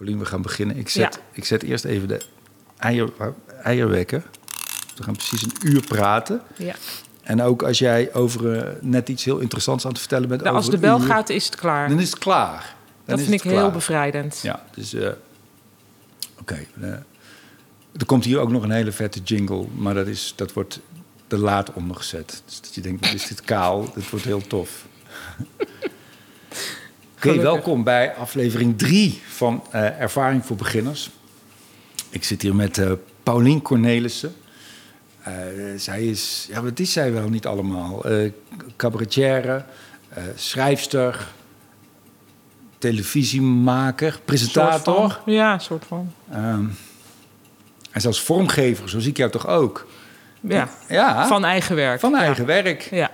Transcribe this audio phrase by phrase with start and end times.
[0.00, 0.76] Paulien, we gaan beginnen.
[0.76, 2.20] Ik zet, ik zet eerst even de
[2.76, 3.12] eier,
[3.62, 4.22] eierwekker.
[4.96, 6.40] We gaan precies een uur praten.
[6.56, 6.74] Ja.
[7.22, 10.42] En ook als jij over eh, net iets heel interessants aan het vertellen bent.
[10.42, 11.88] Nou, als over de bel uur, gaat, is het klaar.
[11.88, 12.74] Dan is het klaar.
[13.04, 14.40] Dan dat vind ik heel bevrijdend.
[14.42, 14.94] Ja, dus...
[14.94, 15.08] eh,
[16.40, 16.66] Oké.
[16.80, 16.88] eh,
[17.96, 19.66] er komt hier ook nog een hele vette jingle.
[19.76, 20.80] Maar dat, is, dat wordt
[21.26, 22.42] te laat ondergezet.
[22.46, 23.92] Dus dat je denkt, is dit kaal?
[23.94, 24.86] Dit wordt heel tof.
[27.20, 27.52] Oké, Gelukkig.
[27.54, 31.10] welkom bij aflevering 3 van eh, Ervaring voor Beginners.
[32.10, 34.34] Ik zit hier met eh Paulien Cornelissen.
[35.22, 35.32] Eh,
[35.76, 38.04] zij is, ja, wat is zij wel niet allemaal?
[38.76, 39.64] Cabaretière,
[40.34, 41.26] schrijfster,
[42.78, 44.94] televisiemaker, presentator.
[44.94, 45.32] Soort van.
[45.32, 46.12] Ja, een soort van.
[46.30, 46.64] Ehm,
[47.90, 49.86] en zelfs vormgever, zo zie ik jou toch ook?
[50.40, 52.00] Ja, Ja, van eigen werk.
[52.00, 52.82] van eigen werk.
[52.82, 53.10] Ja,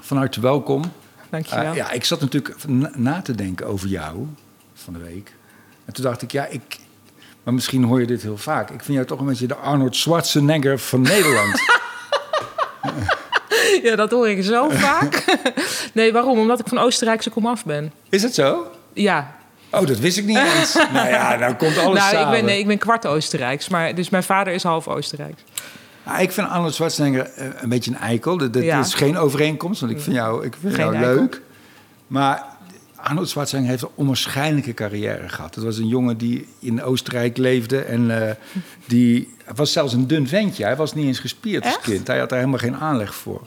[0.00, 0.92] Van harte welkom.
[1.30, 1.70] Dankjewel.
[1.70, 4.26] Eh, ja, ik zat natuurlijk na, na te denken over jou
[4.74, 5.32] van de week.
[5.84, 6.78] En toen dacht ik, ja, ik...
[7.42, 8.70] Maar misschien hoor je dit heel vaak.
[8.70, 11.60] Ik vind jou toch een beetje de Arnold Schwarzenegger van Nederland.
[13.82, 15.24] Ja, dat hoor ik zo vaak.
[15.92, 16.38] nee, waarom?
[16.38, 17.92] Omdat ik van Oostenrijkse komaf ben.
[18.08, 18.70] Is het zo?
[18.92, 19.36] Ja.
[19.70, 20.74] Oh, dat wist ik niet eens.
[20.92, 22.30] nou ja, nou komt alles nou, ik samen.
[22.30, 23.68] ben, nee, ik ben kwart Oostenrijks.
[23.68, 25.42] Maar, dus mijn vader is half Oostenrijks.
[26.04, 28.36] Ah, ik vind Arnold Schwarzenegger eh, een beetje een eikel.
[28.36, 28.78] Dat, dat Ja.
[28.80, 31.14] is geen overeenkomst, want ik vind jou, ik vind Geen jou eikel.
[31.14, 31.42] leuk.
[32.06, 32.44] Maar
[32.96, 35.54] Arnold Schwarzenegger heeft een onwaarschijnlijke carrière gehad.
[35.54, 38.34] Het was een jongen die in Oostenrijk leefde en eh,
[38.86, 40.64] die was zelfs een dun ventje.
[40.64, 41.84] Hij was niet eens gespierd als Echt?
[41.84, 42.06] kind.
[42.06, 43.40] Hij had daar helemaal geen aanleg voor.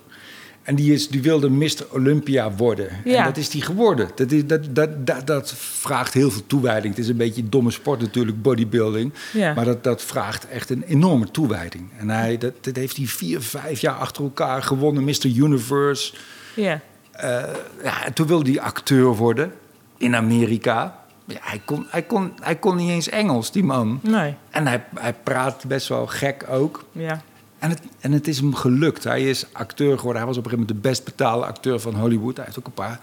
[0.64, 1.86] En die, is, die wilde Mr.
[1.92, 2.90] Olympia worden.
[2.90, 3.26] En Ja.
[3.26, 4.10] dat is die geworden.
[4.16, 6.96] Dat, is, dat, dat, dat, dat vraagt heel veel toewijding.
[6.96, 9.14] Het is een beetje een domme sport natuurlijk, bodybuilding.
[9.34, 9.54] Ja.
[9.54, 11.90] Maar dat, dat vraagt echt een enorme toewijding.
[11.98, 15.04] En hij, dat, dat heeft hij vier, vijf jaar achter elkaar gewonnen.
[15.04, 15.26] Mr.
[15.36, 16.14] Universe.
[16.56, 16.80] Ja.
[17.12, 17.44] Eh,
[17.84, 19.52] ja, en toen wilde hij acteur worden
[19.98, 21.00] in Amerika.
[21.26, 24.00] Ja, hij, kon, hij, kon, hij kon niet eens Engels, die man.
[24.04, 24.36] Nee.
[24.50, 26.84] En hij, hij praat best wel gek ook.
[26.92, 27.22] Ja.
[27.64, 29.04] En het, en het is hem gelukt.
[29.04, 30.18] Hij is acteur geworden.
[30.22, 32.36] Hij was op een gegeven moment de best betaalde acteur van Hollywood.
[32.36, 33.00] Hij heeft ook een paar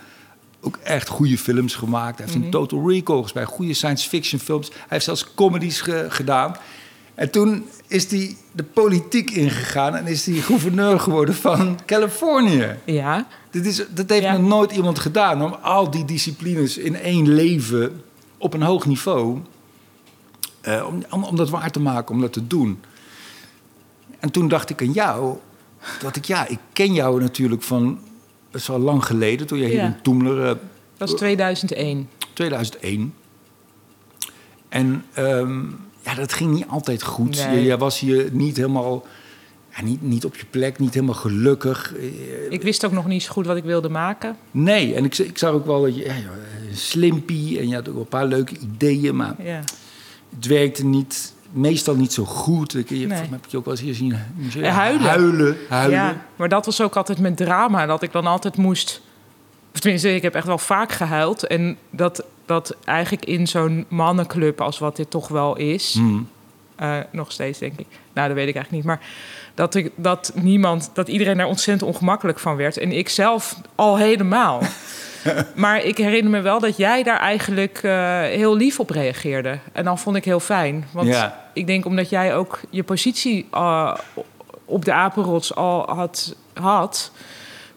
[0.61, 2.17] ook echt goede films gemaakt.
[2.19, 2.45] Hij heeft Mhm.
[2.47, 4.69] een Total Recall mij, goede science fiction films.
[4.69, 6.57] Hij heeft zelfs comedies ge- gedaan.
[7.15, 12.75] En toen is hij de politiek ingegaan en is hij gouverneur geworden van Californië.
[12.84, 13.27] Ja.
[13.51, 14.37] Dit is, dat heeft Ja.
[14.37, 15.43] nog nooit iemand gedaan.
[15.43, 18.03] Om al die disciplines in één leven
[18.39, 19.39] op een hoog niveau.
[20.61, 22.81] eh, om, om, om dat waar te maken, om dat te doen.
[24.21, 25.37] En toen dacht ik aan jou.
[26.01, 27.99] Dat ik, ja, ik ken jou natuurlijk van
[28.51, 29.47] best wel lang geleden.
[29.47, 29.85] Toen jij hier Ja.
[29.87, 30.55] in Toemler, eh,
[30.97, 32.09] Dat is 2001.
[32.33, 33.15] 2001.
[34.69, 35.61] En ehm,
[36.03, 37.47] ja, dat ging niet altijd goed.
[37.47, 37.65] Nee.
[37.65, 39.07] Jij was hier niet helemaal.
[39.77, 41.95] Ja, niet, niet op je plek, niet helemaal gelukkig.
[41.97, 44.37] Eh, Ik wist ook nog niet zo goed wat ik wilde maken.
[44.51, 46.15] Nee, en ik, ik zag ook wel dat je ja,
[46.73, 49.63] slimpie en je had ook wel een paar leuke ideeën, maar Ja.
[50.37, 52.77] het werkte niet, meestal niet zo goed.
[52.77, 53.19] Ik, je, Nee.
[53.31, 54.12] heb je ook wel eens hier zien
[54.62, 55.09] Eh, huilen.
[55.09, 55.99] huilen, huilen.
[55.99, 57.87] Ja, maar dat was ook altijd met drama.
[57.87, 59.00] Dat ik dan altijd moest...
[59.75, 61.47] Of tenminste, ik heb echt wel vaak gehuild.
[61.47, 65.94] En dat, dat eigenlijk in zo'n mannenclub als wat dit toch wel is...
[65.94, 66.28] Hmm.
[66.77, 67.87] eh, nog steeds, denk ik.
[68.12, 68.84] Nou, dat weet ik eigenlijk niet.
[68.84, 69.00] Maar
[69.55, 70.91] dat, ik, dat niemand...
[70.93, 72.77] Dat iedereen daar ontzettend ongemakkelijk van werd.
[72.77, 74.60] En ik zelf al helemaal.
[75.55, 79.59] maar ik herinner me wel dat jij daar eigenlijk eh, heel lief op reageerde.
[79.73, 80.87] En dan vond ik heel fijn.
[80.93, 81.45] Want Ja.
[81.53, 83.95] ik denk omdat jij ook je positie eh,
[84.65, 87.13] op de apenrots al had, had...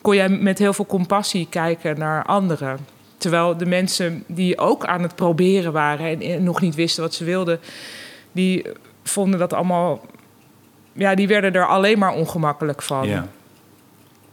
[0.01, 2.77] kon jij met heel veel compassie kijken naar anderen.
[3.17, 6.05] Terwijl de mensen die ook aan het proberen waren...
[6.05, 7.59] en, en nog niet wisten wat ze wilden...
[8.31, 8.65] die
[9.03, 10.01] vonden dat allemaal...
[10.93, 13.07] Ja, die werden er alleen maar ongemakkelijk van.
[13.07, 13.27] Ja.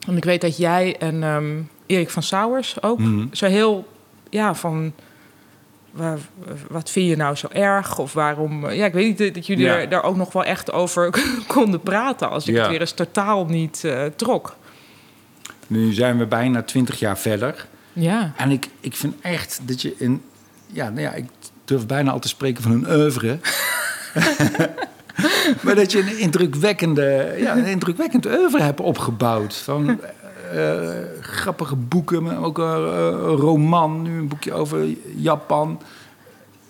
[0.07, 1.59] En ik weet dat jij en ehm,
[1.91, 3.27] Erik van Sauers ook Mhm.
[3.33, 3.89] zo heel...
[4.31, 4.93] Ja, van...
[5.91, 6.17] wa-
[6.69, 7.99] Wat vind je nou zo erg?
[7.99, 8.71] Of waarom...
[8.71, 9.77] Ja, ik weet niet dat jullie Ja.
[9.79, 11.11] er, daar ook nog wel echt over
[11.47, 12.31] konden praten...
[12.31, 12.61] als ik Ja.
[12.61, 14.57] het weer eens totaal niet eh, trok.
[15.67, 17.67] Nu zijn we bijna twintig jaar verder.
[17.93, 18.33] Ja.
[18.37, 20.23] En ik, ik vind echt dat je in...
[20.67, 21.25] Ja, nou ja, ik
[21.65, 23.39] durf bijna al te spreken van een oeuvre.
[25.63, 29.55] maar dat je een indrukwekkende, ja, een indrukwekkend oeuvre hebt opgebouwd.
[29.57, 30.01] Van
[30.51, 34.03] eh, grappige boeken, ook een, eh, een roman.
[34.03, 34.87] Nu een boekje over
[35.17, 35.81] Japan.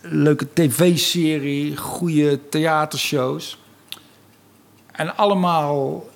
[0.00, 3.58] Leuke tv-serie, goede theatershows.
[4.92, 6.08] En allemaal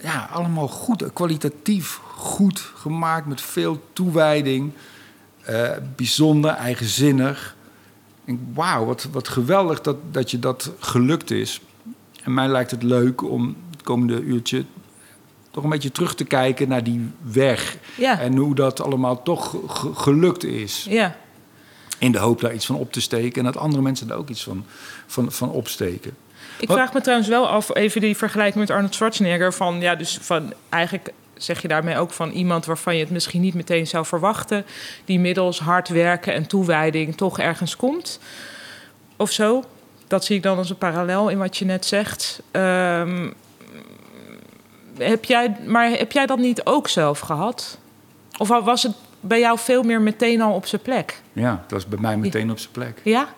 [0.00, 4.72] ja, allemaal goed, kwalitatief goed gemaakt met veel toewijding.
[5.42, 7.56] Eh, bijzonder, eigenzinnig.
[8.54, 11.60] Wauw, wat, wat geweldig dat, dat je dat gelukt is.
[12.22, 14.64] En mij lijkt het leuk om het komende uurtje
[15.50, 17.76] toch een beetje terug te kijken naar die weg.
[17.94, 18.20] Ja.
[18.20, 20.86] En hoe dat allemaal toch ge- gelukt is.
[20.88, 21.16] Ja.
[21.98, 23.38] In de hoop daar iets van op te steken.
[23.46, 24.64] En dat andere mensen daar ook iets van,
[25.06, 26.16] van, van opsteken.
[26.58, 29.52] Ik Wat- vraag me trouwens wel af, even die vergelijking met Arnold Schwarzenegger.
[29.52, 33.40] Van, ja, dus van eigenlijk zeg je daarmee ook van iemand waarvan je het misschien
[33.40, 34.64] niet meteen zou verwachten.
[35.04, 38.20] Die middels hard werken en toewijding toch ergens komt.
[39.16, 39.64] Of zo.
[40.06, 42.42] Dat zie ik dan als een parallel in wat je net zegt.
[42.50, 43.30] Ehm,
[44.98, 47.78] heb jij, maar heb jij dat niet ook zelf gehad?
[48.38, 51.22] Of was het bij jou veel meer meteen al op zijn plek?
[51.32, 53.00] Ja, dat is bij mij meteen op zijn plek.
[53.04, 53.28] Ja?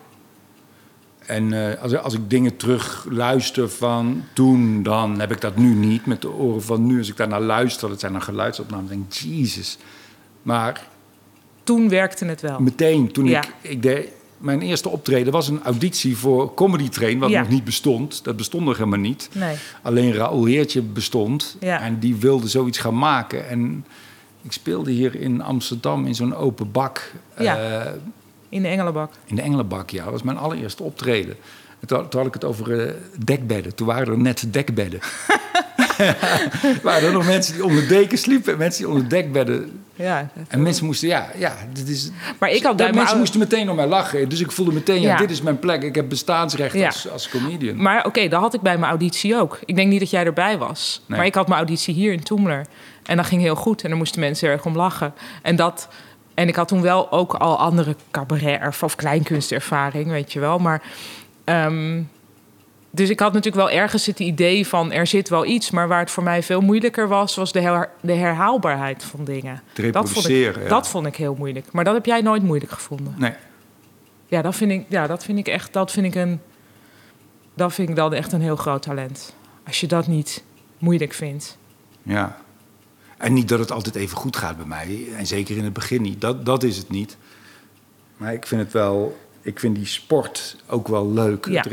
[1.25, 5.73] En eh, als, als ik dingen terug luister van toen, dan heb ik dat nu
[5.73, 6.97] niet met de oren van nu.
[6.97, 9.77] Als ik daarnaar luister, dat zijn dan geluidsopnames, denk ik, Jesus.
[10.41, 10.87] Maar
[11.63, 12.59] Toen werkte het wel.
[12.59, 13.41] meteen, toen Ja.
[13.43, 14.07] ik, ik deed,
[14.41, 17.39] mijn eerste optreden was een auditie voor Comedy Train, wat Ja.
[17.39, 18.23] nog niet bestond.
[18.23, 19.29] Dat bestond nog helemaal niet.
[19.33, 19.55] Nee.
[19.81, 21.81] Alleen Raoul Heertje bestond Ja.
[21.81, 23.47] en die wilde zoiets gaan maken.
[23.49, 23.85] En
[24.41, 27.11] ik speelde hier in Amsterdam in zo'n open bak.
[27.39, 27.57] Ja.
[27.57, 27.91] eh,
[28.49, 29.11] In de Engelenbak.
[29.25, 30.03] in de Engelenbak, ja.
[30.03, 31.35] Dat was mijn allereerste optreden.
[31.79, 32.93] En toen, toen had ik het over eh,
[33.25, 33.75] dekbedden.
[33.75, 34.99] Toen waren er net dekbedden.
[36.83, 38.51] waren er nog mensen die onder dekens sliepen...
[38.53, 39.83] en mensen die onder dekbedden...
[39.95, 40.29] Ja.
[40.47, 42.09] En mensen moesten, ja, ja, dit is...
[42.39, 44.29] Maar ik had bij dat mensen moesten meteen om mij lachen.
[44.29, 45.17] Dus ik voelde meteen, ja, Ja.
[45.17, 45.83] dit is mijn plek.
[45.83, 46.85] Ik heb bestaansrecht Ja.
[46.85, 47.81] als, als comedian.
[47.81, 49.59] Maar oké, dat had ik bij mijn auditie ook.
[49.65, 51.01] Ik denk niet dat jij erbij was.
[51.07, 51.17] Nee.
[51.17, 52.65] Maar ik had mijn auditie hier in Toemler.
[53.05, 53.81] En dat ging heel goed.
[53.83, 55.13] En daar moesten mensen erg om lachen.
[55.41, 55.87] En, dat,
[56.33, 60.59] en ik had toen wel ook al andere cabaret- of kleinkunstervaring, weet je wel.
[60.59, 60.81] Maar,
[61.43, 62.01] ehm,
[62.91, 65.71] dus ik had natuurlijk wel ergens het idee van er zit wel iets.
[65.71, 69.61] Maar waar het voor mij veel moeilijker was, was de, her- de herhaalbaarheid van dingen.
[69.91, 70.67] Dat vond, ik, ja.
[70.67, 71.71] dat vond ik heel moeilijk.
[71.71, 73.13] Maar dat heb jij nooit moeilijk gevonden.
[73.17, 73.33] Nee,
[74.27, 76.39] Ja, dat vind ik, ja, dat vind ik echt, dat vind ik een,
[77.53, 79.35] dat vind ik dan echt een heel groot talent.
[79.67, 80.43] Als je dat niet
[80.77, 81.57] moeilijk vindt.
[82.03, 82.37] ja.
[83.17, 85.07] En niet dat het altijd even goed gaat bij mij.
[85.17, 86.21] En zeker in het begin niet.
[86.21, 87.17] Dat, dat is het niet.
[88.17, 89.17] Maar ik vind het wel...
[89.41, 91.45] Ik vind die sport ook wel leuk.
[91.45, 91.61] Ja.
[91.61, 91.65] Het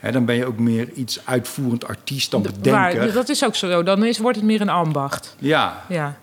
[0.00, 2.72] dan ben je ook meer iets uitvoerend artiest dan bedenker.
[3.00, 3.82] waar- dat is ook zo.
[3.82, 5.36] Dan is, wordt het meer een ambacht.
[5.38, 5.84] Ja.
[5.88, 6.18] Ja.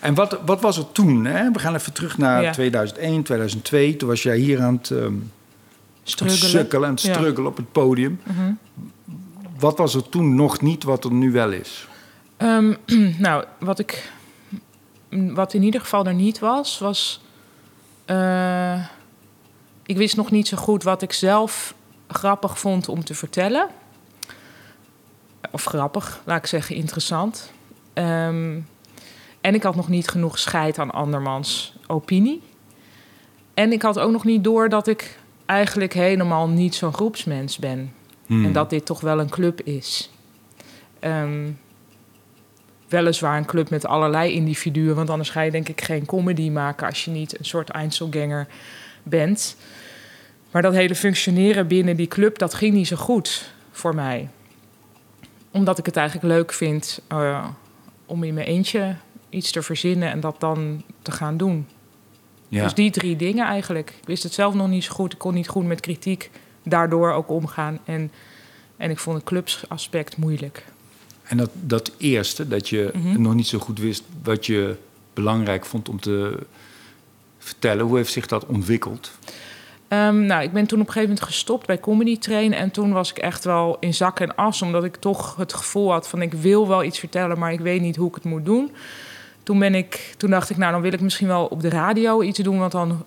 [0.00, 1.24] En wat, wat was er toen?
[1.24, 1.50] Hè?
[1.50, 2.52] We gaan even terug naar Ja.
[2.52, 3.96] 2001, 2002.
[3.96, 5.12] Toen was jij hier aan het, ehm
[6.02, 6.48] Struggelen.
[6.50, 7.12] sukkelen het Ja.
[7.14, 8.20] struggelen op het podium.
[8.22, 8.52] Mhm.
[9.58, 11.88] Wat was er toen nog niet wat er nu wel is?
[12.36, 12.74] Ehm,
[13.18, 14.10] nou, wat ik,
[15.10, 17.20] wat in ieder geval er niet was, was,
[18.04, 18.84] eh,
[19.86, 21.74] ik wist nog niet zo goed wat ik zelf
[22.08, 23.68] grappig vond om te vertellen.
[25.50, 27.52] Of grappig, laat ik zeggen, interessant.
[27.92, 28.58] Ehm,
[29.40, 32.42] en ik had nog niet genoeg scheid aan andermans opinie.
[33.54, 37.92] En ik had ook nog niet door dat ik eigenlijk helemaal niet zo'n groepsmens ben.
[38.26, 38.44] Hmm.
[38.44, 40.10] En dat dit toch wel een club is.
[41.00, 41.50] Ehm,
[42.88, 46.86] weliswaar een club met allerlei individuen, want anders ga je denk ik geen comedy maken
[46.86, 48.46] als je niet een soort Einzelganger
[49.02, 49.56] bent.
[50.50, 54.28] Maar dat hele functioneren binnen die club, dat ging niet zo goed voor mij.
[55.50, 57.46] Omdat ik het eigenlijk leuk vind eh,
[58.06, 58.96] om in mijn eentje
[59.28, 61.66] iets te verzinnen en dat dan te gaan doen.
[62.48, 62.62] ja.
[62.62, 63.90] Dus die drie dingen eigenlijk.
[64.00, 65.12] Ik wist het zelf nog niet zo goed.
[65.12, 66.30] Ik kon niet goed met kritiek
[66.62, 67.78] daardoor ook omgaan.
[67.84, 68.10] En,
[68.76, 70.64] en ik vond het clubsaspect moeilijk.
[71.22, 73.20] En dat, dat eerste, dat je Mhm.
[73.22, 74.76] nog niet zo goed wist wat je
[75.14, 76.38] belangrijk vond om te
[77.38, 77.84] vertellen.
[77.86, 79.10] Hoe heeft zich dat ontwikkeld?
[79.88, 82.54] Ehm, nou, ik ben toen op een gegeven moment gestopt bij Comedy Train.
[82.54, 84.62] En toen was ik echt wel in zak en as.
[84.62, 87.80] Omdat ik toch het gevoel had van ik wil wel iets vertellen, maar ik weet
[87.80, 88.72] niet hoe ik het moet doen.
[89.42, 92.22] Toen, ben ik, toen dacht ik, nou dan wil ik misschien wel op de radio
[92.22, 92.58] iets doen.
[92.58, 93.04] Want dan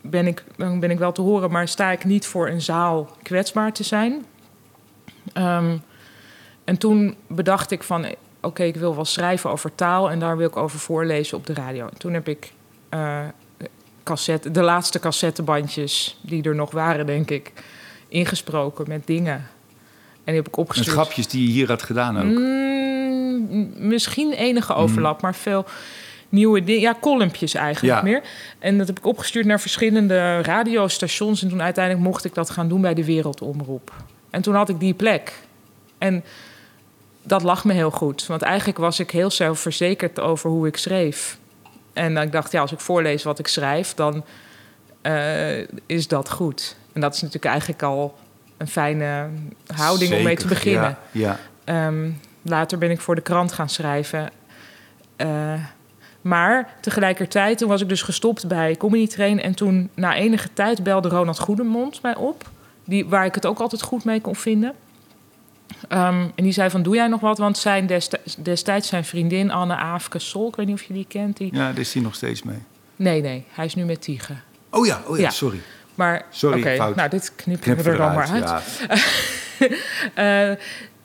[0.00, 3.16] ben ik, dan ben ik wel te horen, maar sta ik niet voor een zaal
[3.22, 4.24] kwetsbaar te zijn.
[5.32, 5.76] Ehm,
[6.64, 8.06] en toen bedacht ik van,
[8.40, 11.54] oké, ik wil wel schrijven over taal en daar wil ik over voorlezen op de
[11.54, 11.86] radio.
[11.86, 12.52] En toen heb ik
[12.88, 13.24] eh,
[14.02, 17.52] cassette, de laatste cassettebandjes die er nog waren, denk ik,
[18.08, 19.34] ingesproken met dingen.
[19.34, 19.46] En
[20.24, 20.96] die heb ik Met opgestuurd.
[20.96, 22.24] grapjes die je hier had gedaan ook.
[22.38, 25.64] Mm, misschien enige overlap, maar veel
[26.28, 26.80] nieuwe dingen.
[26.80, 28.02] Ja, columnpjes eigenlijk Ja.
[28.02, 28.22] meer.
[28.58, 31.42] En dat heb ik opgestuurd naar verschillende radiostations.
[31.42, 33.92] En toen uiteindelijk mocht ik dat gaan doen bij de Wereldomroep.
[34.30, 35.32] En toen had ik die plek.
[35.98, 36.24] En
[37.22, 38.26] dat lag me heel goed.
[38.26, 41.38] Want eigenlijk was ik heel zelfverzekerd over hoe ik schreef.
[41.92, 44.24] En ik dacht, ja, als ik voorlees wat ik schrijf, dan
[45.02, 46.76] eh, is dat goed.
[46.92, 48.18] En dat is natuurlijk eigenlijk al
[48.56, 49.28] een fijne
[49.74, 50.96] houding om mee te beginnen.
[51.10, 51.86] Ja, ja.
[51.86, 52.10] Ehm,
[52.42, 54.30] later ben ik voor de krant gaan schrijven.
[55.16, 55.54] Eh,
[56.20, 59.40] maar tegelijkertijd, toen was ik dus gestopt bij Comedy Train.
[59.40, 62.50] En toen na enige tijd belde Ronald Goedemond mij op.
[62.84, 64.74] Die, waar ik het ook altijd goed mee kon vinden.
[65.88, 67.38] Ehm, en die zei van, doe jij nog wat?
[67.38, 70.48] Want zijn destijds, destijds zijn vriendin Anne Aafke Sol...
[70.48, 71.36] ik weet niet of je die kent.
[71.36, 71.54] Die...
[71.54, 72.58] ja, daar is hij nog steeds mee.
[72.96, 74.34] Nee, nee, hij is nu met Tiege.
[74.70, 75.30] Oh ja, oh ja, Ja.
[75.30, 75.60] sorry.
[75.94, 78.44] Maar Sorry, nou dit knippen Knip we er dan maar uit.
[78.48, 78.60] Ja.
[80.14, 80.50] Eh,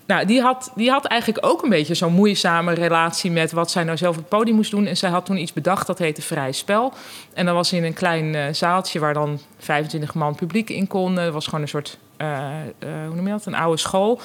[0.05, 3.83] nou, die had, die had eigenlijk ook een beetje zo'n moeizame relatie met wat zij
[3.83, 4.85] nou zelf op het podium moest doen.
[4.85, 6.93] En zij had toen iets bedacht dat heette Vrij Spel.
[7.33, 11.15] En dat was in een klein eh, zaaltje waar dan 25 man publiek in kon.
[11.15, 14.19] Het was gewoon een soort, eh, eh, hoe noem je dat, een oude school.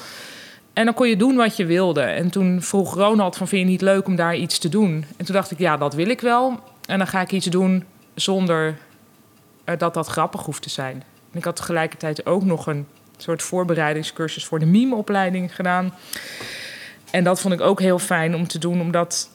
[0.73, 2.01] En dan kon je doen wat je wilde.
[2.01, 5.05] En toen vroeg Ronald van, vind je niet leuk om daar iets te doen?
[5.17, 6.59] En toen dacht ik, ja, dat wil ik wel.
[6.85, 8.77] En dan ga ik iets doen zonder
[9.63, 11.03] eh, dat dat grappig hoeft te zijn.
[11.31, 12.87] En ik had tegelijkertijd ook nog een
[13.21, 15.93] soort voorbereidingscursus voor de meme-opleiding gedaan.
[17.11, 19.29] En dat vond ik ook heel fijn om te doen, omdat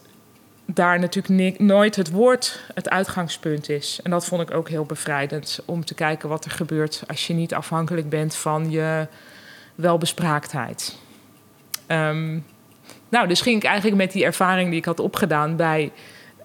[0.67, 4.01] daar natuurlijk nooit het woord het uitgangspunt is.
[4.03, 7.35] En dat vond ik ook heel bevrijdend om te kijken wat er gebeurt als je
[7.35, 9.07] niet afhankelijk bent van je
[9.75, 10.97] welbespraaktheid.
[11.87, 12.39] Ehm,
[13.09, 15.93] nou, dus ging ik eigenlijk met die ervaring die ik had opgedaan bij,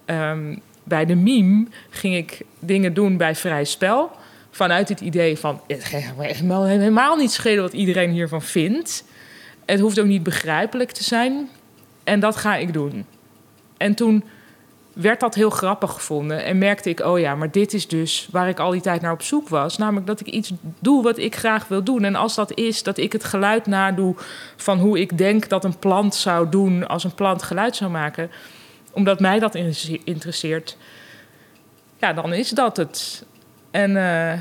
[0.04, 4.10] ehm, bij de meme, ging ik dingen doen bij vrij spel.
[4.54, 9.04] Vanuit het idee van, het helemaal- helemaal niet schelen wat iedereen hiervan vindt.
[9.64, 11.48] Het hoeft ook niet begrijpelijk te zijn.
[12.04, 13.06] En dat ga ik doen.
[13.76, 14.24] En toen
[14.92, 16.44] werd dat heel grappig gevonden.
[16.44, 19.12] En merkte ik, oh ja, maar dit is dus waar ik al die tijd naar
[19.12, 19.78] op zoek was.
[19.78, 22.04] Namelijk dat ik iets doe wat ik graag wil doen.
[22.04, 24.14] En als dat is dat ik het geluid nadoe
[24.56, 28.30] van hoe ik denk dat een plant zou doen als een plant geluid zou maken.
[28.90, 30.76] Omdat mij dat in- interesseert.
[31.98, 33.24] Ja, dan is dat het.
[33.72, 34.32] En, eh,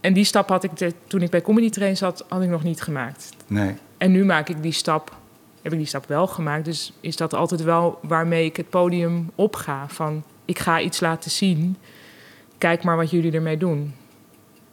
[0.00, 0.70] en die stap had ik
[1.06, 3.30] toen ik bij Comedy Train zat, had ik nog niet gemaakt.
[3.46, 3.74] Nee.
[3.98, 5.16] En nu maak ik die stap,
[5.62, 6.64] heb ik die stap wel gemaakt.
[6.64, 9.88] Dus is dat altijd wel waarmee ik het podium opga.
[9.88, 11.76] Van ik ga iets laten zien.
[12.58, 13.94] Kijk maar wat jullie ermee doen.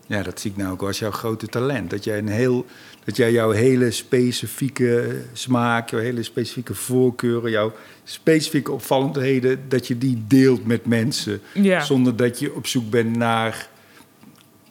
[0.05, 1.89] Ja, dat zie ik nou ook als jouw grote talent.
[1.89, 2.65] Dat jij, een heel,
[3.07, 7.73] dat jij jouw hele specifieke smaak, jouw hele specifieke voorkeuren, jouw
[8.03, 11.41] specifieke opvallendheden, dat je die deelt met mensen.
[11.53, 11.81] Ja.
[11.81, 13.69] Zonder dat je op zoek bent naar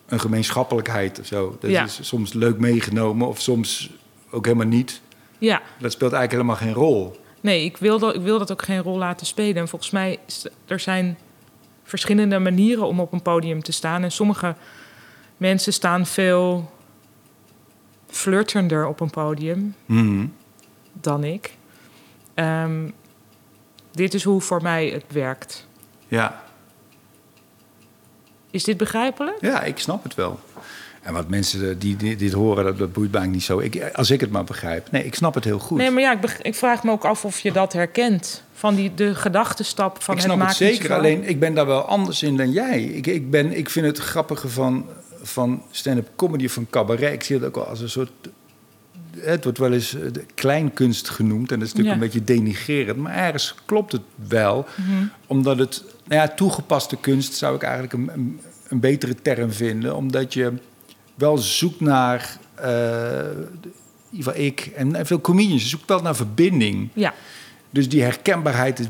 [0.06, 1.56] een gemeenschappelijkheid of zo.
[1.60, 1.84] Dat Ja.
[1.84, 3.90] is soms leuk meegenomen of soms
[4.30, 5.00] ook helemaal niet.
[5.38, 7.20] Ja, Dat speelt eigenlijk helemaal geen rol.
[7.40, 9.56] nee, ik wil, dat, ik wil dat ook geen rol laten spelen.
[9.56, 10.18] En volgens mij,
[10.66, 11.18] er zijn
[11.84, 14.02] verschillende manieren om op een podium te staan.
[14.02, 14.54] En sommige
[15.36, 16.70] mensen staan veel
[18.10, 19.74] flirtender op een podium.
[19.86, 20.26] Mhm.
[21.00, 21.50] dan ik.
[22.34, 22.88] Ehm,
[23.92, 25.66] dit is hoe voor mij het werkt.
[26.08, 26.42] Ja.
[28.50, 29.36] Is dit begrijpelijk?
[29.40, 30.40] ja, ik snap het wel.
[31.02, 33.58] En wat mensen eh, die, dit horen, dat, dat boeit mij eigenlijk niet zo.
[33.58, 34.90] Ik, als ik het maar begrijp.
[34.90, 35.78] Nee, ik snap het heel goed.
[35.78, 38.42] Nee, maar ja, ik, beg- ik vraag me ook af of je dat herkent.
[38.52, 41.54] Van die, de gedachtenstap van ik het snap het maken iets zeker, alleen ik ben
[41.54, 42.82] daar wel anders in dan jij.
[42.82, 44.86] Ik, ik, ben, ik vind het grappige van,
[45.26, 47.12] van stand-up comedy, van cabaret.
[47.12, 48.10] Ik zie het ook wel als een soort...
[49.18, 52.06] Het wordt wel eens eh, de kleinkunst genoemd en dat is natuurlijk Ja.
[52.06, 52.96] een beetje denigrerend.
[52.98, 55.04] Maar ergens klopt het wel, Mhm.
[55.26, 55.84] omdat het...
[56.04, 59.96] Nou ja, toegepaste kunst zou ik eigenlijk een, een, een betere term vinden.
[59.96, 60.52] Omdat je
[61.14, 62.38] wel zoekt naar...
[62.62, 62.66] in
[64.10, 66.88] ieder geval ik en veel comedians, je zoekt wel naar verbinding.
[66.92, 67.14] Ja,
[67.70, 68.86] Dus die herkenbaarheid is,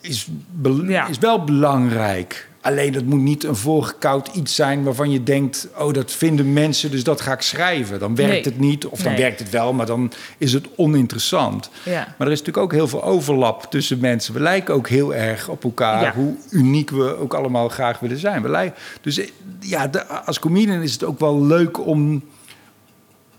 [0.00, 1.06] is, bel- Ja.
[1.08, 2.48] is wel belangrijk.
[2.62, 6.90] Alleen dat moet niet een voorgekoud iets zijn waarvan je denkt: oh, dat vinden mensen,
[6.90, 7.98] dus dat ga ik schrijven.
[7.98, 8.42] Dan werkt Nee.
[8.42, 9.20] het niet, of dan Nee.
[9.20, 11.70] werkt het wel, maar dan is het oninteressant.
[11.84, 12.14] ja.
[12.18, 14.34] Maar er is natuurlijk ook heel veel overlap tussen mensen.
[14.34, 16.12] We lijken ook heel erg op elkaar, Ja.
[16.14, 18.42] hoe uniek we ook allemaal graag willen zijn.
[18.42, 19.20] We lijken, dus
[19.60, 22.08] ja, de- als comedian is het ook wel leuk om,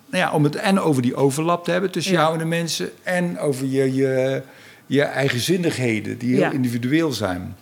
[0.10, 2.20] nou ja, om het en over die overlap te hebben tussen Ja.
[2.20, 4.42] jou en de mensen, en over je, je,
[4.86, 6.52] je eigenzinnigheden, die heel Ja.
[6.52, 7.56] individueel zijn.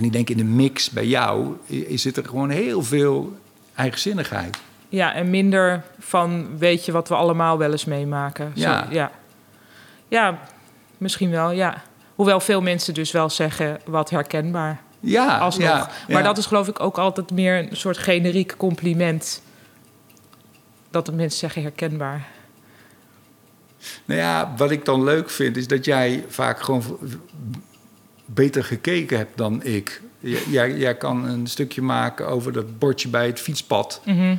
[0.00, 1.56] En ik denk in de mix bij jou
[1.94, 3.36] zit er gewoon heel veel
[3.74, 4.58] eigenzinnigheid.
[4.88, 8.52] ja, en minder van weet je wat we allemaal wel eens meemaken.
[8.56, 8.86] Zo, Ja.
[8.90, 9.10] ja.
[10.08, 10.38] Ja,
[10.98, 11.82] misschien wel, ja.
[12.14, 14.80] Hoewel veel mensen dus wel zeggen wat herkenbaar.
[15.00, 15.68] Ja, Alsnog.
[15.68, 19.42] ja, Maar dat is geloof ik ook altijd meer een soort generiek compliment.
[20.90, 22.28] Dat de mensen zeggen herkenbaar.
[24.04, 26.82] Nou ja, wat ik dan leuk vind, is dat jij vaak gewoon
[28.34, 30.00] beter gekeken hebt dan ik.
[30.50, 34.00] Jij, jij kan een stukje maken over dat bordje bij het fietspad.
[34.04, 34.36] Mhm.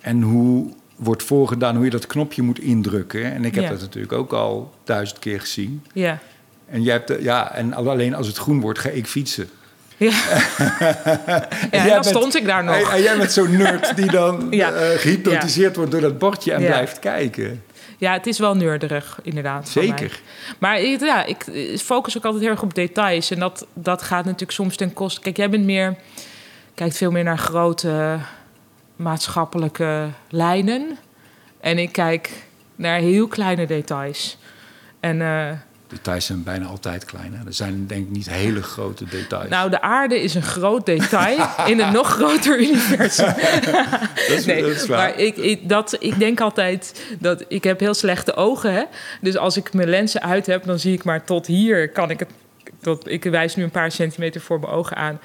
[0.00, 3.32] En hoe wordt voorgedaan, hoe je dat knopje moet indrukken.
[3.32, 3.70] En ik heb Ja.
[3.70, 5.82] dat natuurlijk ook al duizend keer gezien.
[5.92, 6.18] Ja.
[6.66, 9.48] En, jij hebt de- ja, en alleen als het groen wordt, ga ik fietsen.
[9.96, 12.74] Ja, ja en dan bent- stond ik daar nog.
[12.90, 14.72] En, en jij bent zo'n nerd die dan Ja.
[14.72, 17.62] eh, gehypnotiseerd wordt door dat bordje en blijft kijken.
[17.98, 19.68] Ja, het is wel neurderig, inderdaad.
[19.68, 20.20] Zeker.
[20.58, 21.44] Maar ik- ja, ik
[21.80, 23.30] focus ook altijd heel erg op details.
[23.30, 25.20] En dat, dat gaat natuurlijk soms ten koste...
[25.20, 25.96] Kijk, jij bent meer...
[26.74, 28.18] Kijkt veel meer naar grote
[28.96, 30.98] maatschappelijke lijnen.
[31.60, 32.30] En ik kijk
[32.76, 34.38] naar heel kleine details.
[35.00, 35.50] En eh,
[35.88, 37.34] Details zijn bijna altijd klein.
[37.34, 37.46] Hè?
[37.46, 39.48] Er zijn denk ik niet hele grote details.
[39.48, 43.34] Nou, de aarde is een groot detail in een nog groter universum.
[43.64, 44.98] dat, is, nee, dat is waar.
[44.98, 48.72] maar ik, ik, dat, ik denk altijd dat ik heb heel slechte ogen.
[48.72, 48.82] Hè?
[49.20, 51.90] Dus als ik mijn lenzen uit heb, dan zie ik maar tot hier.
[51.90, 52.30] Kan ik het,
[52.80, 55.20] tot, ik wijs nu een paar centimeter voor mijn ogen aan.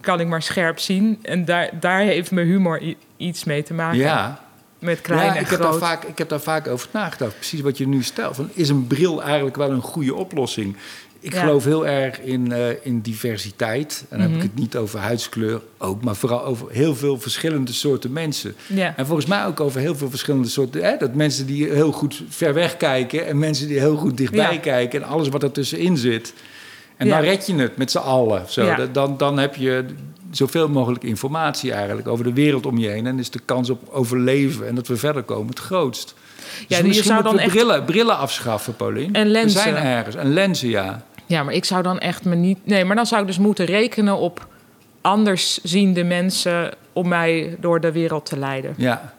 [0.00, 1.18] Kan ik maar scherp zien.
[1.22, 3.98] En daar, daar heeft mijn humor iets mee te maken.
[3.98, 4.40] ja,
[4.80, 7.34] Met klein ja en ik, heb daar vaak, ik heb daar vaak over nagedacht.
[7.34, 8.36] Precies wat je nu stelt.
[8.36, 10.76] Van, is een bril eigenlijk wel een goede oplossing?
[11.22, 11.40] Ik Ja.
[11.40, 14.04] geloof heel erg in, eh, in diversiteit.
[14.08, 14.36] En dan Mhm.
[14.36, 18.54] heb ik het niet over huidskleur ook, maar vooral over heel veel verschillende soorten mensen.
[18.66, 18.94] Ja.
[18.96, 20.82] En volgens mij ook over heel veel verschillende soorten.
[20.84, 24.52] Hè, dat mensen die heel goed ver weg kijken en mensen die heel goed dichtbij
[24.54, 24.58] Ja.
[24.60, 26.32] kijken en alles wat ertussenin zit.
[26.96, 28.44] En dan red je het met z'n allen.
[28.48, 28.74] Zo.
[28.92, 29.84] Dan, dan heb je
[30.30, 33.06] zoveel mogelijk informatie eigenlijk over de wereld om je heen.
[33.06, 36.14] En is de kans op overleven en dat we verder komen het grootst.
[36.68, 39.14] Dus je misschien zou moeten dan echt- brillen, brillen afschaffen, Paulien.
[39.14, 39.64] En lenzen.
[39.64, 40.14] We zijn ergens.
[40.16, 41.04] En lenzen, ja.
[41.26, 42.58] Ja, maar ik zou dan echt me niet.
[42.66, 44.46] Nee, maar dan zou ik dus moeten rekenen op
[45.00, 48.74] andersziende mensen om mij door de wereld te leiden.
[48.76, 49.14] ja.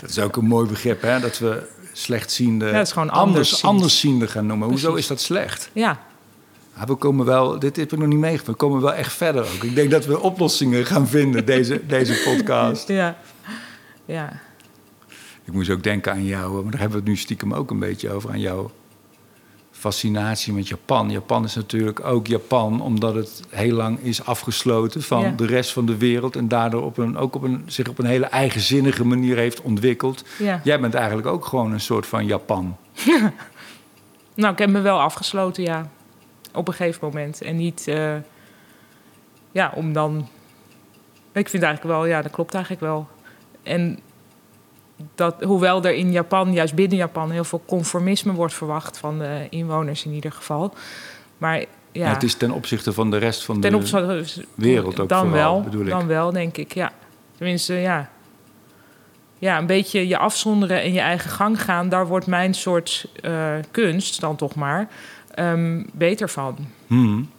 [0.00, 1.20] dat is ook een mooi begrip, hè?
[1.20, 3.62] Dat we slechtziende Ja, dat is gewoon anders, andersziend.
[3.72, 4.68] andersziende gaan noemen.
[4.68, 5.70] Hoezo is dat slecht?
[5.72, 5.98] Ja,
[6.86, 9.62] We komen wel, dit heb ik nog niet meegemaakt, we komen wel echt verder ook.
[9.62, 12.88] Ik denk dat we oplossingen gaan vinden, deze, deze podcast.
[12.88, 13.16] ja,
[14.04, 14.40] ja.
[15.44, 17.78] Ik moest ook denken aan jou, maar daar hebben we het nu stiekem ook een
[17.78, 18.70] beetje over, aan jouw
[19.70, 21.10] fascinatie met Japan.
[21.10, 25.30] Japan is natuurlijk ook Japan, omdat het heel lang is afgesloten van Ja.
[25.36, 28.04] de rest van de wereld en daardoor op een, ook op een, zich op een
[28.06, 30.24] hele eigenzinnige manier heeft ontwikkeld.
[30.38, 30.60] ja.
[30.64, 32.76] Jij bent eigenlijk ook gewoon een soort van Japan.
[34.34, 35.90] Nou, ik heb me wel afgesloten, ja.
[36.54, 37.42] Op een gegeven moment.
[37.42, 38.14] En niet, eh,
[39.52, 40.28] ja, om dan...
[41.32, 43.08] Ik vind eigenlijk wel, ja, dat klopt eigenlijk wel.
[43.62, 43.98] En
[45.14, 49.46] dat, hoewel er in Japan, juist binnen Japan, heel veel conformisme wordt verwacht van de
[49.50, 50.74] inwoners in ieder geval.
[51.38, 53.70] Maar ja, Ja, het is ten opzichte van de rest van de
[54.54, 55.88] wereld ook dan vooral, wel, bedoel ik.
[55.90, 56.92] Dan wel, denk ik, ja.
[57.36, 58.10] Tenminste, ja.
[59.40, 63.54] Ja, een beetje je afzonderen en je eigen gang gaan, daar wordt mijn soort eh,
[63.70, 64.88] kunst dan toch maar
[65.34, 66.56] ehm, beter van.
[66.86, 67.30] Hmm.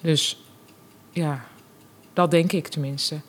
[0.00, 0.42] Dus
[1.10, 1.44] ja,
[2.12, 3.20] dat denk ik tenminste.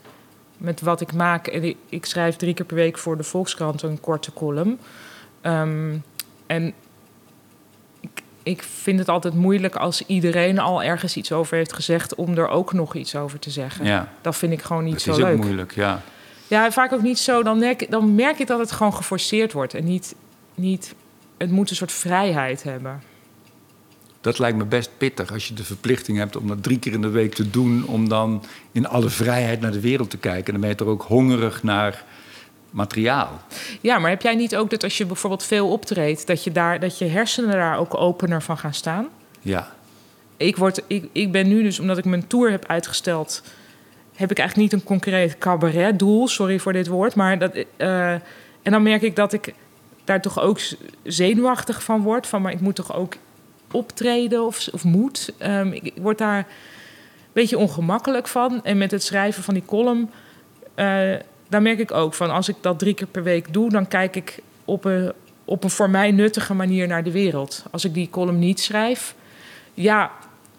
[0.57, 1.47] Met wat ik maak.
[1.47, 4.79] En ik, schrijf drie keer per week voor de Volkskrant een korte column.
[5.41, 5.97] Ehm,
[6.47, 6.73] en
[7.99, 12.15] ik, ik vind het altijd moeilijk als iedereen al ergens iets over heeft gezegd...
[12.15, 13.85] om er ook nog iets over te zeggen.
[13.85, 15.37] Ja, Dat vind ik gewoon niet dat zo is leuk.
[15.37, 16.01] ook moeilijk, ja.
[16.51, 17.43] Ja, vaak ook niet zo.
[17.43, 19.73] Dan merk, dan merk ik dat het gewoon geforceerd wordt.
[19.73, 20.15] En niet,
[20.55, 20.95] niet...
[21.37, 23.03] Het moet een soort vrijheid hebben.
[24.21, 27.01] Dat lijkt me best pittig als je de verplichting hebt om dat drie keer in
[27.01, 27.85] de week te doen.
[27.85, 30.51] Om dan in alle vrijheid naar de wereld te kijken.
[30.51, 32.03] Dan ben je toch ook hongerig naar
[32.69, 33.41] materiaal.
[33.81, 36.79] Ja, maar heb jij niet ook dat als je bijvoorbeeld veel optreedt, dat je, daar,
[36.79, 39.07] dat je hersenen daar ook opener van gaan staan?
[39.39, 39.71] Ja,
[40.37, 43.41] Ik, word, ik, ik ben nu dus, omdat ik mijn tour heb uitgesteld,
[44.21, 47.15] heb ik eigenlijk niet een concreet cabaretdoel, sorry voor dit woord.
[47.15, 48.11] Maar dat, eh,
[48.61, 49.53] en dan merk ik dat ik
[50.03, 50.59] daar toch ook
[51.03, 52.27] zenuwachtig van word.
[52.27, 53.15] Van, maar ik moet toch ook
[53.71, 55.33] optreden of, of moet.
[55.37, 56.45] Ehm, ik, word daar een
[57.31, 58.63] beetje ongemakkelijk van.
[58.63, 60.09] En met het schrijven van die column,
[60.75, 60.85] eh,
[61.49, 62.29] daar merk ik ook van...
[62.29, 65.11] als ik dat drie keer per week doe, dan kijk ik op een,
[65.45, 67.65] op een voor mij nuttige manier naar de wereld.
[67.71, 69.15] Als ik die column niet schrijf,
[69.73, 70.11] ja,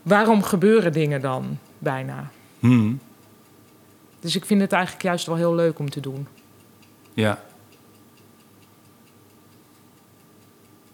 [0.03, 2.31] waarom gebeuren dingen dan bijna?
[2.59, 3.01] Hmm.
[4.23, 6.27] Dus ik vind het eigenlijk juist wel heel leuk om te doen.
[7.15, 7.43] ja.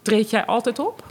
[0.01, 1.03] Treed jij altijd op?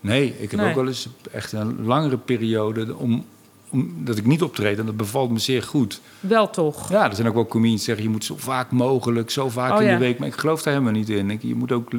[0.00, 0.68] Nee, ik heb Nee.
[0.68, 3.24] ook wel eens echt een langere periode om,
[3.70, 4.78] om, dat ik niet optreed.
[4.78, 6.00] En dat bevalt me zeer goed.
[6.20, 6.90] Wel toch?
[6.90, 8.04] Ja, er zijn ook wel comedians die zeggen...
[8.04, 9.92] je moet zo vaak mogelijk, zo vaak Oh, in ja.
[9.92, 10.18] de week.
[10.18, 11.30] Maar ik geloof daar helemaal niet in.
[11.30, 11.90] Ik, je moet ook...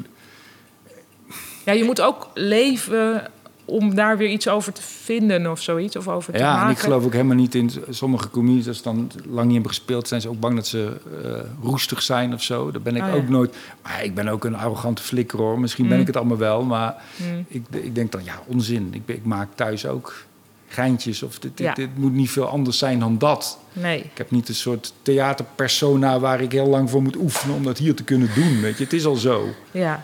[1.66, 3.28] Ja, je moet ook leven
[3.72, 5.96] om daar weer iets over te vinden of zoiets.
[5.96, 6.66] Of over te Ja, maken.
[6.66, 8.68] en ik geloof ook helemaal niet in sommige comedians...
[8.68, 10.08] als ze dan lang niet hebben gespeeld...
[10.08, 11.32] zijn ze ook bang dat ze eh,
[11.64, 12.72] roestig zijn of zo.
[12.72, 13.14] Dat ben ik Oh, ja.
[13.16, 13.56] ook nooit.
[13.84, 15.60] Maar ik ben ook een arrogante flikker hoor.
[15.60, 16.02] Misschien ben Mm.
[16.02, 16.64] ik het allemaal wel.
[16.64, 17.46] Maar Hmm.
[17.48, 18.90] ik, ik denk dan, ja, onzin.
[18.94, 20.24] Ik, ik maak thuis ook
[20.68, 21.24] geintjes.
[21.24, 21.74] Of dit, dit, Ja.
[21.74, 23.58] dit moet niet veel anders zijn dan dat.
[23.74, 24.00] Nee.
[24.00, 26.20] Ik heb niet een soort theaterpersona...
[26.20, 28.62] waar ik heel lang voor moet oefenen om dat hier te kunnen doen.
[28.62, 29.46] Weet je, het is al zo.
[29.72, 30.04] Ja.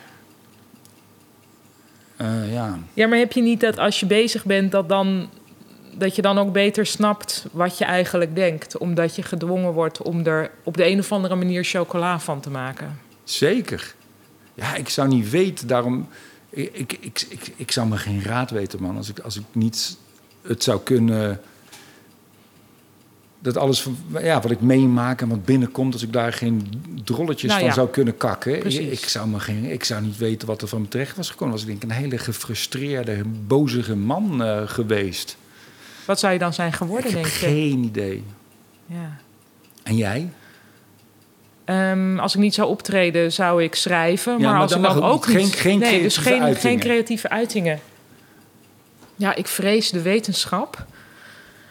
[2.18, 2.80] Eh, ja.
[2.94, 5.30] ja, maar heb je niet dat als je bezig bent, dat, dan,
[5.94, 8.78] dat je dan ook beter snapt wat je eigenlijk denkt?
[8.78, 12.50] Omdat je gedwongen wordt om er op de een of andere manier chocola van te
[12.50, 13.00] maken.
[13.24, 13.96] Zeker.
[14.54, 16.08] Ja, ik zou niet weten, daarom...
[16.50, 18.98] Ik, ik, ik, ik, ik zou me geen raad weten, man.
[18.98, 19.98] Als ik, als ik niet
[20.42, 21.42] het zou kunnen
[23.39, 26.67] dat alles van, ja, wat ik meemaak en wat binnenkomt, als ik daar geen
[27.04, 28.60] drolletjes Nou van ja, zou kunnen kakken.
[28.60, 29.02] precies.
[29.02, 31.54] Ik, zou me geen, ik zou niet weten wat er van me terecht was gekomen.
[31.54, 35.38] Was ik denk ik een hele gefrustreerde, bozige man eh, geweest.
[36.06, 37.32] Wat zou je dan zijn geworden, ik denk je?
[37.32, 38.23] geen idee.
[38.86, 39.17] Ja.
[39.84, 40.30] En jij?
[41.65, 44.32] Ehm, als ik niet zou optreden, zou ik schrijven.
[44.32, 45.56] Ja, maar, maar als dan ik dan ook geen- niet...
[45.56, 47.80] geen nee, dus geen, geen creatieve uitingen.
[49.15, 50.86] Ja, ik vrees de wetenschap.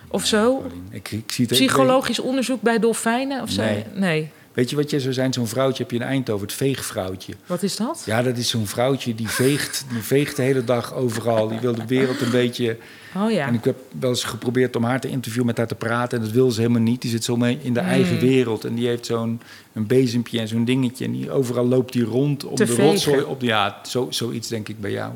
[0.09, 0.65] Of zo.
[0.91, 3.63] Ik, ik zie het Psychologisch onderzoek bij dolfijnen of zo.
[3.63, 3.85] Nee.
[3.95, 4.31] nee.
[4.57, 5.33] Weet je wat je zou zijn?
[5.33, 7.35] Zo'n vrouwtje heb je in Eindhoven, het veegvrouwtje.
[7.47, 8.03] Wat is dat?
[8.07, 11.49] Ja, dat is zo'n vrouwtje die veegt, die veegt de hele dag overal.
[11.49, 12.77] Die wil de wereld een beetje...
[13.17, 13.47] Oh ja.
[13.47, 16.19] En ik heb wel eens geprobeerd om haar te interviewen, met haar te praten.
[16.19, 17.03] En dat wil ze helemaal niet.
[17.03, 18.65] Die zit zo mee in de eigen wereld.
[18.65, 19.41] En die heeft zo'n
[19.73, 21.05] een bezempje en zo'n dingetje.
[21.05, 22.91] En die, overal loopt die rond om Te de vegen.
[22.91, 23.43] rotzooi op.
[23.43, 25.13] Ja, zo, zoiets denk ik bij jou.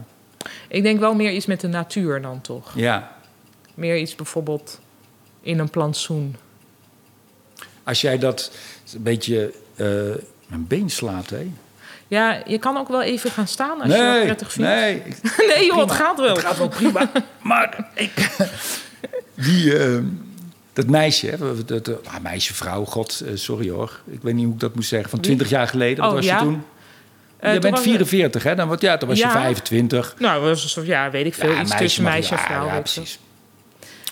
[0.68, 2.72] Ik denk wel meer iets met de natuur dan toch.
[2.76, 3.16] Ja.
[3.74, 4.79] Meer iets bijvoorbeeld
[5.40, 6.36] in een plantsoen.
[7.84, 8.50] Als jij dat
[8.94, 9.86] een beetje eh
[10.46, 11.50] mijn been slaat, hè?
[12.08, 14.70] Ja, je kan ook wel even gaan staan als je dat prettig vindt.
[14.70, 15.02] nee.
[15.56, 16.28] nee joh, het gaat wel.
[16.34, 17.10] Het gaat wel prima.
[17.42, 18.28] maar ik...
[19.34, 19.98] Die, eh,
[20.72, 24.00] dat meisje, hè, dat, ah, meisje, vrouw, god, eh, sorry hoor.
[24.06, 25.10] Ik weet niet hoe ik dat moest zeggen.
[25.10, 25.26] Van Wie?
[25.28, 26.38] 20 jaar geleden, wat Oh, was ja.
[26.38, 26.64] je toen?
[27.36, 28.54] Eh, je toen bent was- 44, hè?
[28.54, 29.30] Dan, ja, dan was je Ja.
[29.32, 30.14] 25.
[30.18, 31.50] Nou, was een ja, weet ik veel.
[31.50, 32.66] Ja, iets meisje tussen meisje en vrouw.
[32.66, 33.18] Ja, precies.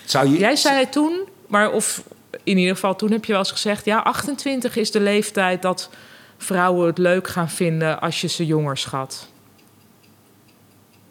[0.09, 0.39] Zou je...
[0.39, 2.03] Jij zei het toen, maar of
[2.45, 3.85] in ieder geval toen heb je wel eens gezegd...
[3.85, 5.91] ja, 28 is de leeftijd dat
[6.39, 9.29] vrouwen het leuk gaan vinden als je ze jonger schat.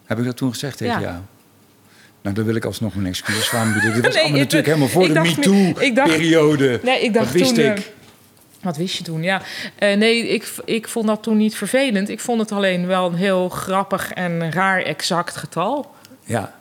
[0.05, 1.01] Heb ik dat toen gezegd tegen Ja.
[1.01, 1.15] jou?
[2.21, 3.93] Nou, dan wil ik alsnog mijn excuses aanbieden.
[3.93, 6.79] Dit was Nee, allemaal natuurlijk helemaal voor de MeToo-periode.
[6.83, 7.63] Nee, ik dacht Dat wist toen...
[7.63, 7.91] eh, ik.
[8.61, 9.23] wat wist je toen?
[9.23, 9.41] Ja,
[9.75, 12.09] Eh, nee, ik, ik vond dat toen niet vervelend.
[12.09, 15.93] Ik vond het alleen wel een heel grappig en raar exact getal.
[16.23, 16.56] Ja,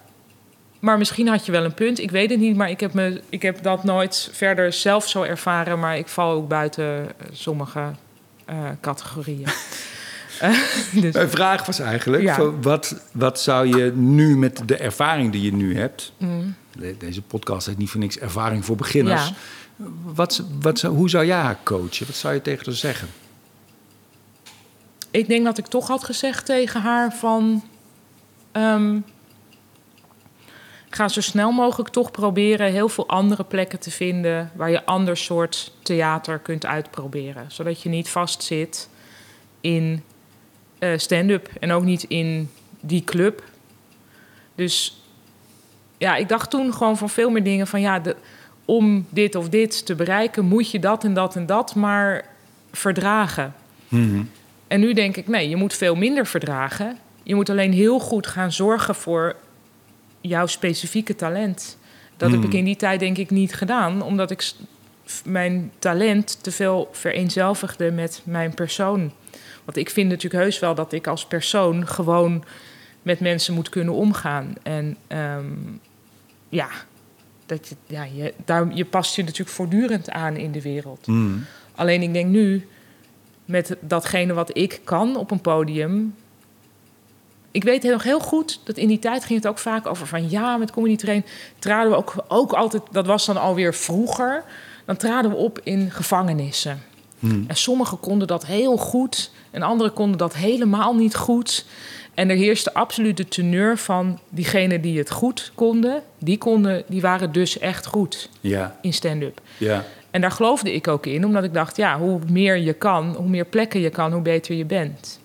[0.81, 1.99] Maar misschien had je wel een punt.
[2.01, 5.23] Ik weet het niet, maar ik heb, me, ik heb dat nooit verder zelf zo
[5.23, 5.79] ervaren.
[5.79, 7.91] Maar ik val ook buiten eh, sommige
[8.45, 9.47] eh, categorieën.
[10.41, 10.51] Eh,
[11.03, 12.35] dus, Mijn vraag was eigenlijk: Ja.
[12.35, 16.13] van wat, wat zou je nu met de ervaring die je nu hebt?
[16.17, 19.29] mm, de- Deze podcast heet niet voor niks ervaring voor beginners.
[19.29, 19.85] Ja.
[20.05, 22.07] Wat, wat, hoe zou jij haar coachen?
[22.07, 23.09] Wat zou je tegen haar zeggen?
[25.11, 27.65] ik denk dat ik toch had gezegd tegen haar van...
[28.53, 28.99] ehm,
[30.97, 34.51] ga zo snel mogelijk toch proberen heel veel andere plekken te vinden...
[34.55, 37.45] waar je ander soort theater kunt uitproberen.
[37.49, 38.89] Zodat je niet vastzit
[39.61, 40.03] in
[40.79, 43.45] eh, stand-up en ook niet in die club.
[44.55, 45.03] Dus
[45.99, 47.81] ja, ik dacht toen gewoon van veel meer dingen van...
[47.81, 48.17] ja, de,
[48.65, 52.25] om dit of dit te bereiken moet je dat en dat en dat maar
[52.73, 53.55] verdragen.
[54.69, 56.99] En nu denk ik, nee, je moet veel minder verdragen.
[57.23, 59.37] Je moet alleen heel goed gaan zorgen voor
[60.27, 61.79] jouw specifieke talent.
[62.17, 64.53] Dat heb ik in die tijd denk ik niet gedaan, omdat ik
[65.25, 69.13] mijn talent te veel vereenzelvigde met mijn persoon.
[69.65, 72.45] Want ik vind natuurlijk heus wel dat ik als persoon gewoon
[73.03, 74.55] met mensen moet kunnen omgaan.
[74.63, 75.45] En ehm,
[76.49, 76.69] ja,
[77.47, 81.07] dat je, ja je, daar, je past je natuurlijk voortdurend aan in de wereld.
[81.75, 82.67] Alleen ik denk nu,
[83.45, 86.15] met datgene wat ik kan op een podium.
[87.57, 90.31] Ik weet nog heel goed dat in die tijd ging het ook vaak over van
[90.31, 91.25] ja, met comedy train
[91.59, 94.45] traden we ook, ook altijd, dat was dan alweer vroeger,
[94.85, 96.83] dan traden we op in gevangenissen.
[97.21, 101.67] En sommigen konden dat heel goed en anderen konden dat helemaal niet goed.
[102.15, 107.01] En er heerste absoluut de teneur van diegenen die het goed konden, die, konden, die
[107.01, 109.41] waren dus echt goed Ja, in stand-up.
[109.59, 109.85] ja.
[110.11, 113.29] En daar geloofde ik ook in, omdat ik dacht, ja, hoe meer je kan, hoe
[113.29, 115.21] meer plekken je kan, hoe beter je bent.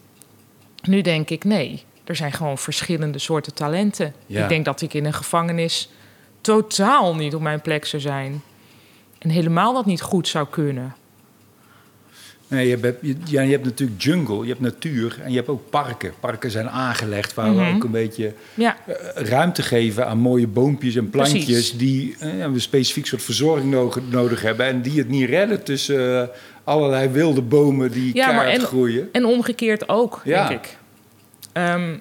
[0.82, 4.14] Nu denk ik, nee, er zijn gewoon verschillende soorten talenten.
[4.26, 4.44] Ja.
[4.44, 5.90] Ik denk dat ik in een gevangenis
[6.42, 8.42] totaal niet op mijn plek zou zijn.
[9.18, 10.96] En helemaal dat niet goed zou kunnen.
[12.48, 15.48] Nee, je, hebt, je, ja, je hebt natuurlijk jungle, je hebt natuur en je hebt
[15.50, 16.14] ook parken.
[16.20, 18.96] Parken zijn aangelegd waar we ook een beetje Ja, eh,
[19.28, 21.78] ruimte geven aan mooie boompjes en plantjes Precies.
[21.78, 26.22] die eh, een specifiek soort verzorging nodig, nodig hebben en die het niet redden tussen
[26.22, 26.28] eh,
[26.64, 29.10] allerlei wilde bomen die Ja, maar en- groeien.
[29.12, 30.48] en omgekeerd ook, Ja.
[30.48, 30.78] denk ik.
[31.54, 31.98] Ehm,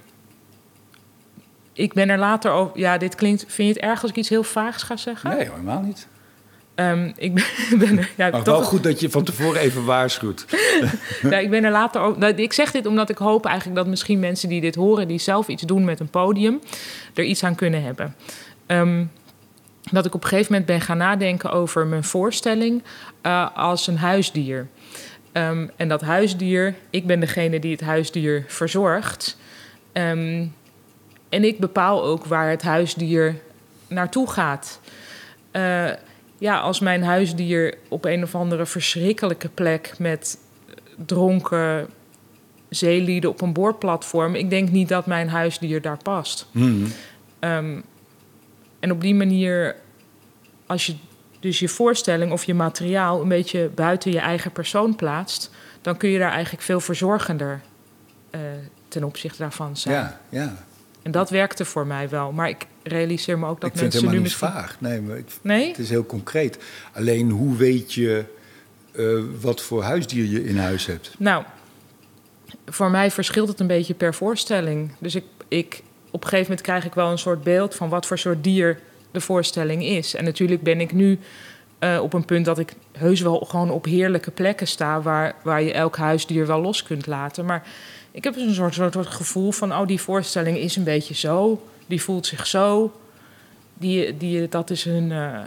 [1.73, 2.79] ik ben er later over...
[2.79, 3.45] Ja, dit klinkt...
[3.49, 5.31] Vind je het erg als ik iets heel vaags ga zeggen?
[5.31, 6.07] Nee, helemaal niet.
[6.75, 7.45] Ehm, ik ben,
[7.79, 8.11] ben er...
[8.17, 10.45] Ja, Maar toch- wel goed dat je van tevoren even waarschuwt.
[11.23, 12.17] Ja, ik ben er later ook.
[12.17, 15.19] nou, Ik zeg dit omdat ik hoop eigenlijk dat misschien mensen die dit horen, die
[15.19, 16.61] zelf iets doen met een podium,
[17.15, 18.15] er iets aan kunnen hebben.
[18.67, 19.05] Ehm,
[19.91, 22.83] dat ik op een gegeven moment ben gaan nadenken over mijn voorstelling
[23.23, 24.67] eh, als een huisdier.
[25.77, 29.37] En dat huisdier, ik ben degene die het huisdier verzorgt.
[29.93, 30.47] Ehm,
[31.29, 33.35] en ik bepaal ook waar het huisdier
[33.89, 34.81] naartoe gaat.
[35.51, 35.91] Eh,
[36.39, 40.39] ja, als mijn huisdier op een of andere verschrikkelijke plek met
[41.07, 41.89] dronken
[42.69, 46.47] zeelieden op een boorplatform, ik denk niet dat mijn huisdier daar past.
[46.51, 46.87] Mhm.
[47.39, 47.81] Ehm,
[48.81, 49.77] en op die manier,
[50.67, 50.95] als je
[51.41, 55.51] dus je voorstelling of je materiaal een beetje buiten je eigen persoon plaatst,
[55.81, 57.61] dan kun je daar eigenlijk veel verzorgender
[58.31, 58.41] eh,
[58.91, 59.95] ten opzichte daarvan zijn.
[59.95, 60.57] Ja, ja.
[61.03, 62.33] En dat werkte voor mij wel.
[62.33, 64.61] Maar ik realiseer me ook dat ik vind het mensen helemaal nu niet misschien.
[64.61, 64.81] vaag.
[64.81, 65.69] Nee, maar ik, Nee?
[65.69, 66.59] het is heel concreet.
[66.93, 68.25] Alleen hoe weet je
[68.93, 69.05] eh,
[69.41, 71.15] wat voor huisdier je in huis hebt?
[71.19, 71.45] Nou,
[72.67, 74.91] voor mij verschilt het een beetje per voorstelling.
[74.99, 78.07] Dus ik, ik, op een gegeven moment krijg ik wel een soort beeld van wat
[78.07, 78.79] voor soort dier
[79.11, 80.15] de voorstelling is.
[80.15, 81.19] En natuurlijk ben ik nu
[81.79, 85.63] eh, op een punt dat ik heus wel gewoon op heerlijke plekken sta waar, waar
[85.63, 87.45] je elk huisdier wel los kunt laten.
[87.45, 87.63] Maar
[88.11, 91.67] ik heb een soort, soort, soort gevoel van, oh, die voorstelling is een beetje zo,
[91.87, 93.01] die voelt zich zo.
[93.75, 95.43] Die, die, dat is een, eh,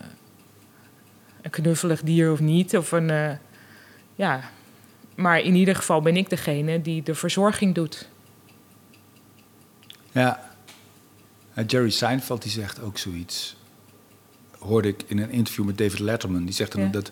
[1.42, 2.78] een knuffelig dier of niet.
[2.78, 3.32] Of een, eh,
[4.16, 4.50] ja,
[5.16, 8.08] maar in ieder geval ben ik degene die de verzorging doet.
[10.12, 10.52] Ja.
[11.68, 13.56] Jerry Seinfeld die zegt ook zoiets.
[14.60, 16.46] Hoorde ik in een interview met David Letterman.
[16.46, 16.88] Die zegt dan Ja.
[16.90, 17.12] dat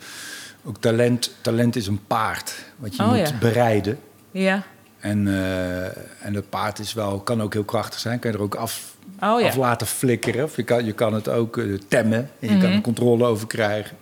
[0.64, 2.56] ook talent, talent is een paard.
[2.78, 3.38] Wat je Oh, moet ja.
[3.40, 4.00] bereiden.
[4.32, 4.64] Ja.
[5.02, 5.86] En, eh,
[6.26, 8.20] en dat paard is wel, kan ook heel krachtig zijn.
[8.20, 9.48] Kan je er ook af, Oh ja.
[9.48, 10.44] af laten flikkeren.
[10.44, 12.18] Of je kan, je kan het ook eh, temmen.
[12.40, 12.62] En je Mhm.
[12.62, 13.98] kan er controle over krijgen.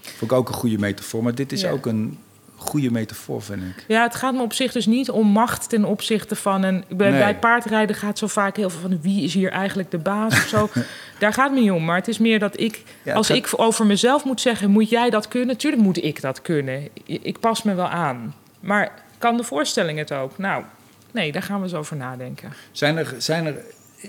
[0.00, 1.22] Vond ik ook een goede metafoor.
[1.22, 1.70] Maar dit is Ja.
[1.70, 2.18] ook een
[2.56, 3.84] goede metafoor, vind ik.
[3.88, 6.84] Ja, het gaat me op zich dus niet om macht ten opzichte van een.
[6.88, 7.18] Bij, Nee.
[7.18, 10.46] bij paardrijden gaat zo vaak heel veel van wie is hier eigenlijk de baas of
[10.48, 10.68] zo.
[11.18, 11.84] Daar gaat het me niet om.
[11.84, 14.70] Maar het is meer dat ik, Ja, het als gaat- ik over mezelf moet zeggen,
[14.70, 15.56] moet jij dat kunnen?
[15.56, 16.88] Tuurlijk moet ik dat kunnen.
[17.04, 18.34] Ik, ik pas me wel aan.
[18.60, 18.92] Maar
[19.24, 20.38] kan de voorstelling het ook?
[20.38, 20.64] Nou,
[21.12, 22.52] nee, daar gaan we eens over nadenken.
[22.72, 23.56] Zijn er, zijn er,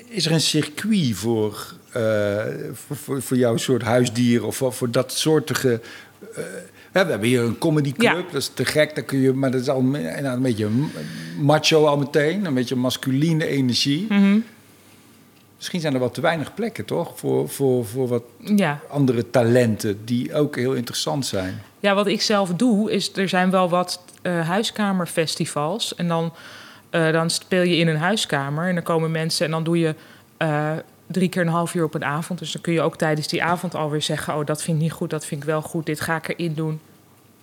[0.07, 5.11] is er een circuit voor, eh, voor, voor, jouw soort huisdier of voor, voor dat
[5.13, 5.81] soortige...
[6.93, 8.21] ja, we hebben hier een comedyclub, Ja.
[8.21, 10.69] dat is te gek, daar kun je, maar dat is al nou, een beetje
[11.39, 14.05] macho al meteen, een beetje masculine energie.
[14.09, 14.37] Mhm.
[15.57, 17.11] Misschien zijn er wel te weinig plekken, toch?
[17.15, 18.79] Voor, voor, voor wat Ja.
[18.89, 21.61] andere talenten die ook heel interessant zijn.
[21.79, 25.95] Ja, wat ik zelf doe, is er zijn wel wat eh, huiskamerfestivals.
[25.95, 26.33] En dan,
[26.89, 29.95] eh, dan speel je in een huiskamer en dan komen mensen en dan doe je
[30.37, 30.71] eh,
[31.07, 32.39] drie keer een half uur op een avond.
[32.39, 34.91] Dus dan kun je ook tijdens die avond alweer zeggen: Oh, dat vind ik niet
[34.91, 36.79] goed, dat vind ik wel goed, dit ga ik erin doen.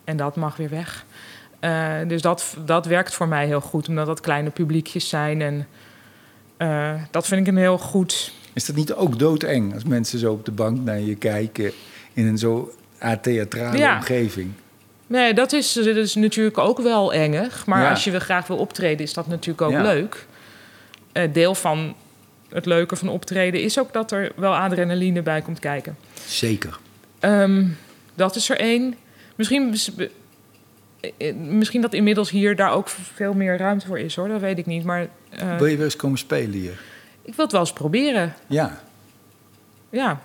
[0.05, 1.05] En dat mag weer weg.
[2.09, 5.43] Dus dat, dat werkt voor mij heel goed, omdat dat kleine publiekjes zijn.
[5.43, 5.67] En
[6.63, 8.33] eh, dat vind ik een heel goed.
[8.53, 11.73] Is dat niet ook doodeng als mensen zo op de bank naar je kijken
[12.13, 12.73] in een zo
[13.23, 13.97] theatrale Ja.
[13.97, 14.53] omgeving?
[15.07, 17.67] Nee, dat is, dat is natuurlijk ook wel engig.
[17.67, 17.91] Maar Ja.
[17.91, 19.83] als je wel graag wil optreden, is dat natuurlijk ook Ja.
[19.83, 20.27] leuk.
[21.13, 21.95] Eh, deel van
[22.49, 25.97] het leuke van optreden is ook dat er wel adrenaline bij komt kijken.
[26.27, 26.79] Zeker.
[27.19, 27.65] Ehm,
[28.15, 28.95] dat is er één.
[29.37, 29.75] Misschien,
[31.35, 34.29] misschien dat inmiddels hier daar ook veel meer ruimte voor is, hoor.
[34.29, 34.85] Dat weet ik niet.
[34.85, 36.81] Maar eh, Wil je weer eens komen spelen hier?
[37.25, 38.35] ik wil het wel eens proberen.
[38.47, 38.81] Ja.
[39.91, 40.21] Ja.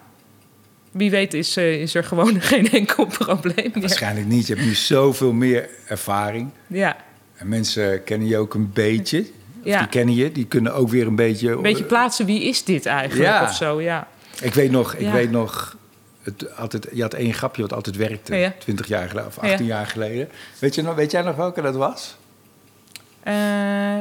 [0.91, 3.79] Wie weet is, eh, is er gewoon geen enkel probleem meer.
[3.79, 4.47] Waarschijnlijk niet.
[4.47, 6.49] Je hebt nu zoveel meer ervaring.
[6.67, 6.97] Ja,
[7.35, 9.19] En mensen kennen je ook een beetje.
[9.19, 9.25] Of
[9.63, 9.77] Ja.
[9.79, 10.31] die kennen je.
[10.31, 11.51] Die kunnen ook weer een beetje...
[11.51, 12.25] een beetje plaatsen.
[12.25, 13.29] Wie is dit eigenlijk?
[13.29, 13.43] Ja.
[13.43, 14.07] Of zo, ja.
[14.41, 14.93] Ik weet nog...
[14.93, 15.11] Ik Ja.
[15.11, 15.77] weet nog
[16.27, 18.35] het, altijd, je had één grapje wat altijd werkte.
[18.35, 18.53] Ja.
[18.57, 19.51] 20 jaar geleden of Ja.
[19.51, 20.29] 18 jaar geleden.
[20.59, 22.15] Weet, je nog, weet jij nog welke dat was?
[23.23, 23.33] Eh,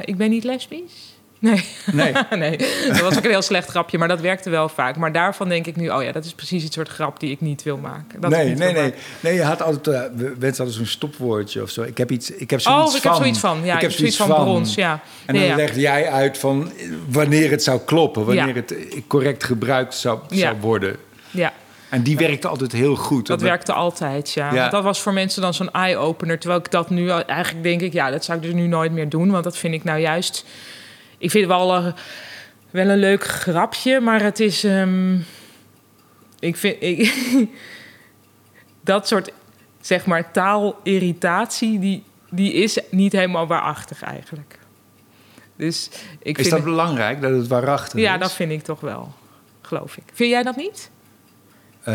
[0.04, 1.14] ik ben niet lesbisch.
[1.38, 1.64] Nee.
[1.92, 2.12] Nee.
[2.30, 2.56] nee,
[2.88, 4.96] dat was ook een heel slecht grapje, maar dat werkte wel vaak.
[4.96, 7.40] Maar daarvan denk ik nu, oh ja, dat is precies het soort grap die ik
[7.40, 8.20] niet wil maken.
[8.20, 8.82] Dat ik nee, nee, nee.
[8.82, 8.98] maken.
[9.20, 10.10] Nee, je had altijd...
[10.14, 11.82] we- mensen hadden zo'n stopwoordje of zo.
[11.82, 12.30] Ik heb iets...
[12.30, 13.10] Ik heb zoiets Oh, ik van.
[13.12, 13.64] heb zoiets van.
[13.64, 14.74] Ja, ik heb zoiets van, brons.
[14.74, 15.00] Ja.
[15.26, 15.56] En dan ja, ja.
[15.56, 18.24] legde jij uit van eh, wanneer het zou kloppen.
[18.24, 18.54] Wanneer Ja.
[18.54, 18.74] het
[19.06, 20.96] correct gebruikt zou, zou worden.
[21.30, 21.52] ja,
[21.88, 23.26] En die werkte altijd heel goed.
[23.26, 24.52] dat werkte altijd, ja.
[24.54, 24.68] Ja.
[24.68, 26.38] Dat was voor mensen dan zo'n eye-opener.
[26.38, 29.08] Terwijl ik dat nu eigenlijk denk ik, ja, dat zou ik dus nu nooit meer
[29.08, 29.30] doen.
[29.30, 30.44] Want dat vind ik nou juist...
[31.18, 31.92] Ik vind het wel, eh,
[32.70, 34.64] wel een leuk grapje, maar het is...
[34.64, 35.14] ehm,
[36.38, 36.76] ik vind...
[36.82, 37.12] Ik,
[38.80, 39.32] dat soort,
[39.80, 41.78] zeg maar, taalirritatie...
[41.78, 44.58] Die, die is niet helemaal waarachtig eigenlijk.
[45.56, 45.88] Dus
[46.22, 48.20] ik Is vind dat het- belangrijk, dat het waarachtig Ja, is?
[48.20, 49.12] dat vind ik toch wel,
[49.62, 50.02] geloof ik.
[50.12, 50.90] Vind jij dat niet?
[51.86, 51.94] Eh,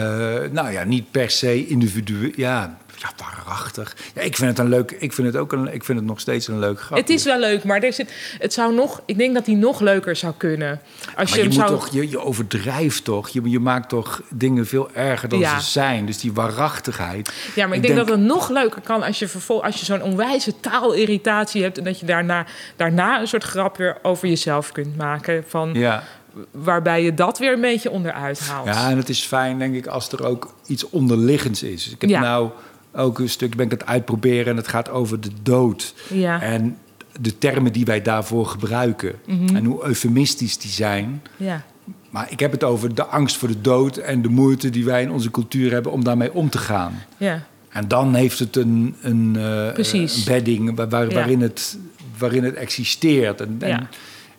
[0.51, 2.32] nou ja, niet per se individueel.
[2.36, 3.95] Ja, ja, waarachtig.
[4.15, 4.91] Ja, ik vind het een leuk.
[4.91, 5.73] Ik vind het ook een.
[5.73, 7.01] Ik vind het nog steeds een leuk grapje.
[7.04, 9.80] Het is wel leuk, maar er zit, het zou nog, ik denk dat die nog
[9.80, 10.82] leuker zou kunnen.
[11.15, 11.69] Als Maar je, je, moet zou.
[11.69, 13.30] toch, je, je overdrijft toch?
[13.30, 15.60] Je, je maakt toch dingen veel erger dan Ja.
[15.60, 16.06] ze zijn.
[16.06, 17.32] Dus die waarachtigheid.
[17.56, 20.01] ja, maar ik, denk, dat het nog leuker kan als je, vervol, als je zo'n
[20.04, 21.77] onwijze taalirritatie hebt.
[21.77, 25.43] En dat je daarna, daarna een soort grap weer over jezelf kunt maken.
[25.47, 26.04] Van Ja,
[26.52, 28.65] waarbij je dat weer een beetje onderuit haalt.
[28.65, 31.89] Ja, en het is fijn, denk ik, als er ook iets onderliggends is.
[31.89, 32.20] Ik heb Ja.
[32.22, 32.50] nou
[32.94, 35.94] ook een stuk, ben ik het uitproberen en het gaat over de dood.
[36.10, 36.41] Ja.
[36.41, 36.78] En
[37.20, 39.13] de termen die wij daarvoor gebruiken.
[39.26, 39.56] Mhm.
[39.56, 41.22] En hoe eufemistisch die zijn.
[41.38, 41.62] ja.
[42.10, 45.02] Maar ik heb het over de angst voor de dood en de moeite die wij
[45.02, 47.04] in onze cultuur hebben om daarmee om te gaan.
[47.17, 47.44] ja.
[47.70, 51.13] En dan heeft het een, een, eh, een bedding waar, waar- Ja.
[51.13, 51.78] waarin, het,
[52.17, 53.41] waarin het existeert.
[53.41, 53.89] En, en,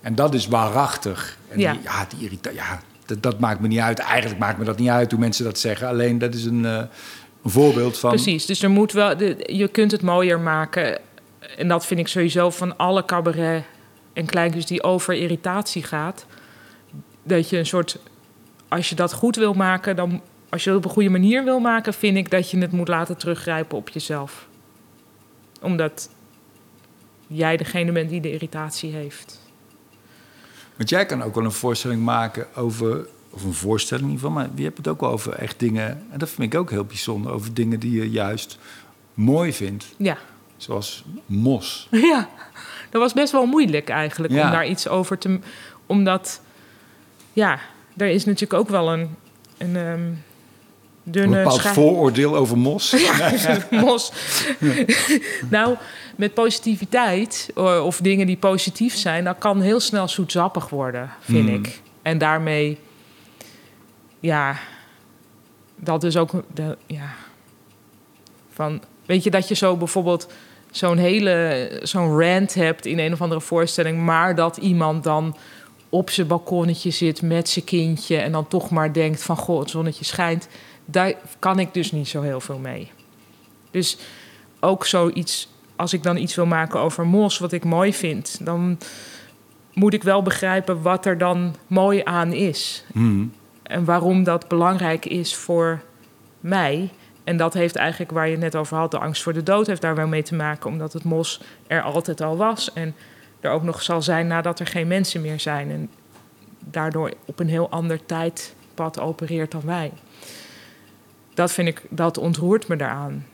[0.00, 1.38] en dat is waarachtig.
[1.52, 1.72] En Ja.
[1.72, 3.98] Die, ja, die irrita- ja dat, dat maakt me niet uit.
[3.98, 5.88] Eigenlijk maakt me dat niet uit hoe mensen dat zeggen.
[5.88, 6.82] Alleen dat is een, eh,
[7.42, 8.10] een voorbeeld van...
[8.10, 11.00] Precies, dus er moet wel, de, je kunt het mooier maken.
[11.56, 13.64] En dat vind ik sowieso van alle cabaret
[14.12, 16.26] en kleinkunst die over irritatie gaat.
[17.22, 17.98] Dat je een soort,
[18.68, 21.58] als je dat goed wil maken, dan, als je dat op een goede manier wil
[21.60, 24.46] maken, vind ik dat je het moet laten teruggrijpen op jezelf.
[25.60, 26.08] Omdat
[27.26, 29.40] jij degene bent die de irritatie heeft.
[30.76, 33.06] Want jij kan ook wel een voorstelling maken over...
[33.35, 35.88] Of een voorstelling geval, maar je hebt het ook wel over echt dingen...
[36.11, 37.32] En dat vind ik ook heel bijzonder.
[37.32, 38.58] Over dingen die je juist
[39.14, 39.85] mooi vindt.
[39.96, 40.18] Ja.
[40.56, 41.88] Zoals mos.
[42.11, 42.28] Ja,
[42.90, 44.44] dat was best wel moeilijk eigenlijk Ja.
[44.44, 45.38] om daar iets over te.
[45.87, 46.40] Omdat,
[47.32, 47.58] ja,
[47.96, 49.16] er is natuurlijk ook wel een,
[49.58, 50.22] een ehm, Een
[51.02, 52.96] dunne bepaald schei- vooroordeel over mos.
[53.70, 54.12] mos.
[55.50, 55.76] nou,
[56.22, 61.48] met positiviteit eh, of dingen die positief zijn, dat kan heel snel zoetsappig worden, vind
[61.48, 61.64] Hmm.
[61.64, 61.80] ik.
[62.02, 62.78] En daarmee,
[64.20, 64.58] ja,
[65.76, 67.14] dat is ook, de, ja,
[68.52, 70.32] van, weet je dat je zo bijvoorbeeld
[70.70, 75.37] zo'n hele, zo'n rant hebt in een of andere voorstelling, maar dat iemand dan
[75.88, 79.70] op zijn balkonnetje zit met zijn kindje en dan toch maar denkt van, goh, het
[79.70, 80.48] zonnetje schijnt.
[80.85, 82.90] Daar kan ik dus niet zo heel veel mee.
[83.70, 83.96] Dus
[84.61, 88.78] ook zoiets, als ik dan iets wil maken over mos, wat ik mooi vind, dan
[89.72, 92.85] moet ik wel begrijpen wat er dan mooi aan is.
[92.92, 93.32] Hmm.
[93.62, 95.82] En waarom dat belangrijk is voor
[96.40, 96.90] mij.
[97.24, 99.66] En dat heeft eigenlijk, waar je het net over had, de angst voor de dood,
[99.66, 102.72] heeft daar wel mee te maken, omdat het mos er altijd al was.
[102.72, 102.94] En
[103.40, 105.70] er ook nog zal zijn nadat er geen mensen meer zijn.
[105.70, 105.90] En
[106.58, 109.92] daardoor op een heel ander tijdpad opereert dan wij.
[111.35, 113.26] Dat vind ik, dat ontroert me daaraan.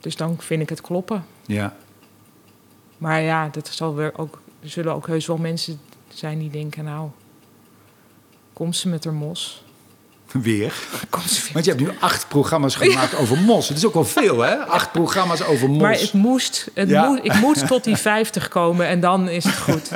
[0.00, 1.24] Dus dan vind ik het kloppen.
[1.46, 1.76] Ja.
[2.98, 6.84] Maar ja, dat zal weer ook, er zullen ook heus wel mensen zijn die denken,
[6.84, 7.08] nou,
[8.52, 9.62] komt ze met haar mos?
[10.32, 10.74] Weer.
[11.10, 13.68] Komt Want je hebt nu acht programma's gemaakt over mos.
[13.68, 14.56] Het is ook wel veel, hè?
[14.56, 15.80] Acht programma's over mos.
[15.82, 17.08] Maar het moest, het Ja.
[17.08, 19.90] moet, ik moet tot die 50 komen en dan is het goed.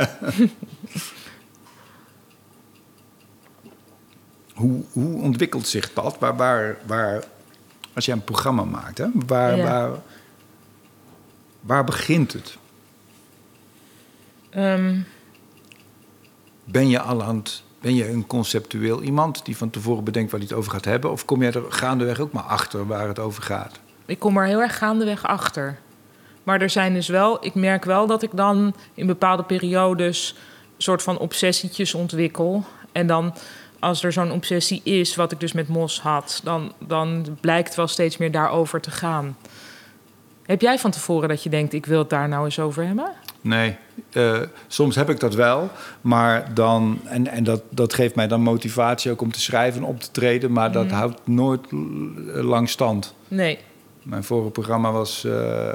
[4.54, 6.16] Hoe, hoe ontwikkelt zich dat?
[6.18, 7.22] Waar, waar, waar,
[7.94, 9.06] als je een programma maakt, hè?
[9.26, 9.64] Waar, Ja.
[9.64, 9.90] waar,
[11.60, 12.56] waar begint het?
[14.50, 14.98] Ehm,
[16.64, 17.62] Ben je al aan het...
[17.80, 21.10] Ben je een conceptueel iemand die van tevoren bedenkt waar hij het over gaat hebben?
[21.10, 23.80] Of kom jij er gaandeweg ook maar achter waar het over gaat?
[24.06, 25.78] ik kom er heel erg gaandeweg achter.
[26.42, 30.36] Maar er zijn dus wel, ik merk wel dat ik dan in bepaalde periodes
[30.76, 32.64] soort van obsessietjes ontwikkel.
[32.92, 33.34] En dan,
[33.82, 37.86] als er zo'n obsessie is, wat ik dus met Mos had, dan, dan blijkt wel
[37.88, 39.36] steeds meer daarover te gaan.
[40.42, 43.10] Heb jij van tevoren dat je denkt, ik wil het daar nou eens over hebben?
[43.40, 43.76] Nee,
[44.12, 48.40] eh, soms heb ik dat wel, maar dan, en, en dat, dat geeft mij dan
[48.42, 51.76] motivatie ook om te schrijven en op te treden, maar dat houdt nooit l-
[52.40, 53.14] lang stand.
[53.28, 53.58] Nee.
[54.02, 55.68] Mijn vorige programma was, eh,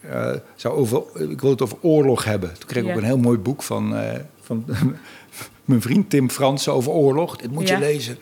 [0.00, 2.52] eh, zou over, ik wil het over oorlog hebben.
[2.58, 2.94] Toen kreeg ik Ja.
[2.94, 4.64] ook een heel mooi boek van, eh, van
[5.64, 7.36] mijn vriend Tim Fransen over oorlog.
[7.36, 7.74] Dit moet Ja.
[7.78, 8.18] je lezen.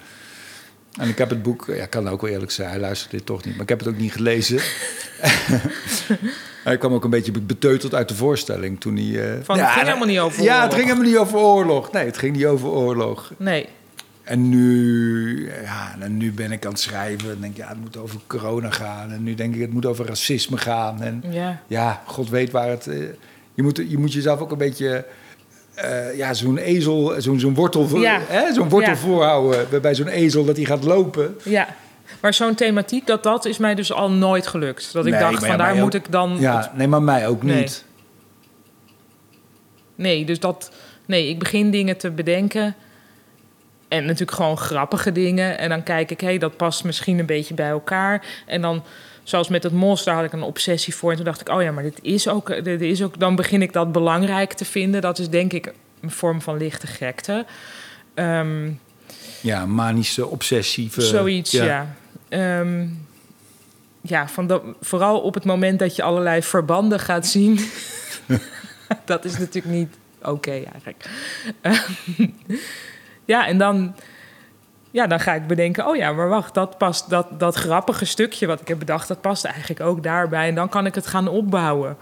[1.00, 3.26] En ik heb het boek, ja, ik kan ook wel eerlijk zijn, hij luistert dit
[3.26, 4.60] toch niet, maar ik heb het ook niet gelezen.
[6.64, 9.34] hij kwam ook een beetje beteuteld uit de voorstelling toen hij.
[9.34, 10.74] eh, Van, het ging helemaal niet over Ja, het oorlog.
[10.74, 11.92] ging helemaal niet over oorlog.
[11.92, 13.32] Nee, het ging niet over oorlog.
[13.36, 13.66] Nee.
[14.22, 17.30] En nu, ja, en nu ben ik aan het schrijven.
[17.30, 19.10] En denk ik, ja, het moet over corona gaan.
[19.12, 21.02] En nu denk ik, het moet over racisme gaan.
[21.02, 21.62] En Ja.
[21.66, 22.86] ja, god weet waar het...
[22.86, 22.98] eh,
[23.54, 25.04] je, moet, je moet jezelf ook een beetje...
[25.74, 28.20] eh, ja, zo'n ezel, zo'n zo'n wortel, voor- Ja.
[28.28, 28.98] hè, zo'n wortel Ja.
[28.98, 31.36] voorhouden bij- zo'n ezel dat hij gaat lopen.
[31.44, 31.68] Ja.
[32.20, 34.92] Maar zo'n thematiek, dat, dat is mij dus al nooit gelukt.
[34.92, 36.36] Dat ik Nee, dacht, ja, van daar moet ook- ik dan...
[36.38, 37.56] Ja, nee, maar mij ook Nee.
[37.56, 37.84] niet.
[39.94, 40.70] Nee, dus dat...
[41.06, 42.74] Nee, ik begin dingen te bedenken.
[43.88, 45.58] En natuurlijk gewoon grappige dingen.
[45.58, 48.24] En dan kijk ik, hé, hey, dat past misschien een beetje bij elkaar.
[48.46, 48.82] En dan,
[49.22, 51.10] zoals met het daar had ik een obsessie voor.
[51.10, 52.64] En toen dacht ik, oh ja, maar dit is ook...
[52.64, 55.00] Dit is ook dan begin ik dat belangrijk te vinden.
[55.00, 57.46] Dat is denk ik een vorm van lichte gekte.
[58.14, 58.70] Ehm,
[59.40, 61.00] Ja, manische, obsessieve...
[61.00, 61.94] Zoiets, ja.
[62.28, 62.86] Ehm,
[64.00, 67.60] ja, van dat, vooral op het moment dat je allerlei verbanden gaat zien.
[69.04, 71.10] dat is natuurlijk niet oké eigenlijk.
[73.24, 73.94] Ja, en dan,
[74.92, 75.86] ja, dan ga ik bedenken...
[75.86, 79.08] oh ja, maar wacht, dat, past, dat, dat grappige stukje wat ik heb bedacht...
[79.08, 80.48] dat past eigenlijk ook daarbij.
[80.48, 81.96] En dan kan ik het gaan opbouwen.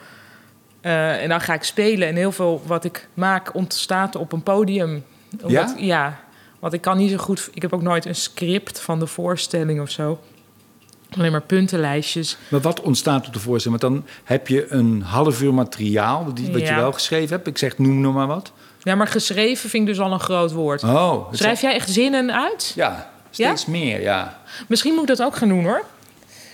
[0.81, 2.09] Eh, en dan ga ik spelen.
[2.09, 5.05] En heel veel wat ik maak ontstaat op een podium.
[5.33, 5.75] Omdat, Ja?
[5.77, 6.21] Ja,
[6.59, 7.49] want ik kan niet zo goed...
[7.53, 10.21] Ik heb ook nooit een script van de voorstelling of zo.
[11.17, 12.37] Alleen maar puntenlijstjes.
[12.49, 13.81] Maar wat ontstaat op de voorstelling?
[13.81, 17.47] Want dan heb je een half uur materiaal, die, wat je wel geschreven hebt.
[17.47, 18.53] Ik zeg, noem nog maar wat.
[18.83, 20.83] Ja, maar geschreven vind ik dus al een groot woord.
[20.83, 22.73] Oh, Schrijf jij echt zinnen uit?
[22.75, 24.39] Ja, steeds meer, ja.
[24.69, 25.85] Misschien moet ik dat ook gaan doen hoor.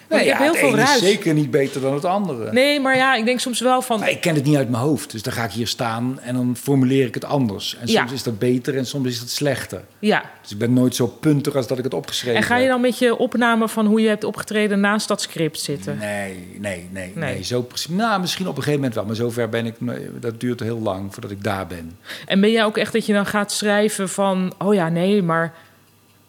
[0.09, 1.01] Ik ja, heb heel het veel ene is ruis.
[1.01, 2.53] zeker niet beter dan het andere.
[2.53, 3.99] Nee, maar ja, ik denk soms wel van.
[4.01, 5.11] Maar ik ken het niet uit mijn hoofd.
[5.11, 7.77] Dus dan ga ik hier staan en dan formuleer ik het anders.
[7.81, 7.99] En Ja.
[8.01, 9.85] soms is dat beter en soms is het slechter.
[9.99, 10.23] Ja.
[10.43, 12.71] Dus ik ben nooit zo puntig als dat ik het opgeschreven En ga je heb.
[12.71, 15.99] dan met je opname van hoe je hebt opgetreden naast dat script zitten?
[15.99, 17.33] Nee, nee, nee, nee.
[17.35, 17.43] Nee.
[17.45, 17.89] Zo precies.
[17.89, 19.05] Nou, misschien op een gegeven moment wel.
[19.07, 19.81] Maar zover ben ik...
[19.81, 21.99] nee, Dat duurt heel lang voordat ik daar ben.
[22.27, 25.55] En ben jij ook echt dat je dan gaat schrijven van, oh ja, nee, maar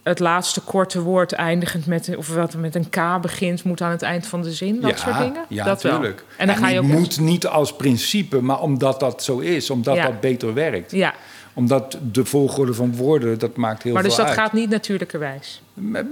[0.08, 4.02] het laatste korte woord eindigend met, of wat met een K begint, moet aan het
[4.02, 5.46] eind van de zin, dat ja, soort dingen?
[5.50, 5.92] Ja, dat wel.
[5.92, 6.24] natuurlijk.
[6.38, 6.86] En dan ga je ook.
[6.86, 9.70] moet niet als principe, maar omdat dat zo is.
[9.70, 10.04] Omdat Ja.
[10.06, 10.92] dat beter werkt.
[10.92, 11.14] Ja,
[11.54, 14.42] Omdat de volgorde van woorden, dat maakt heel maar dus veel dat uit.
[14.44, 15.62] gaat niet natuurlijkerwijs.
[15.74, 16.06] Nou,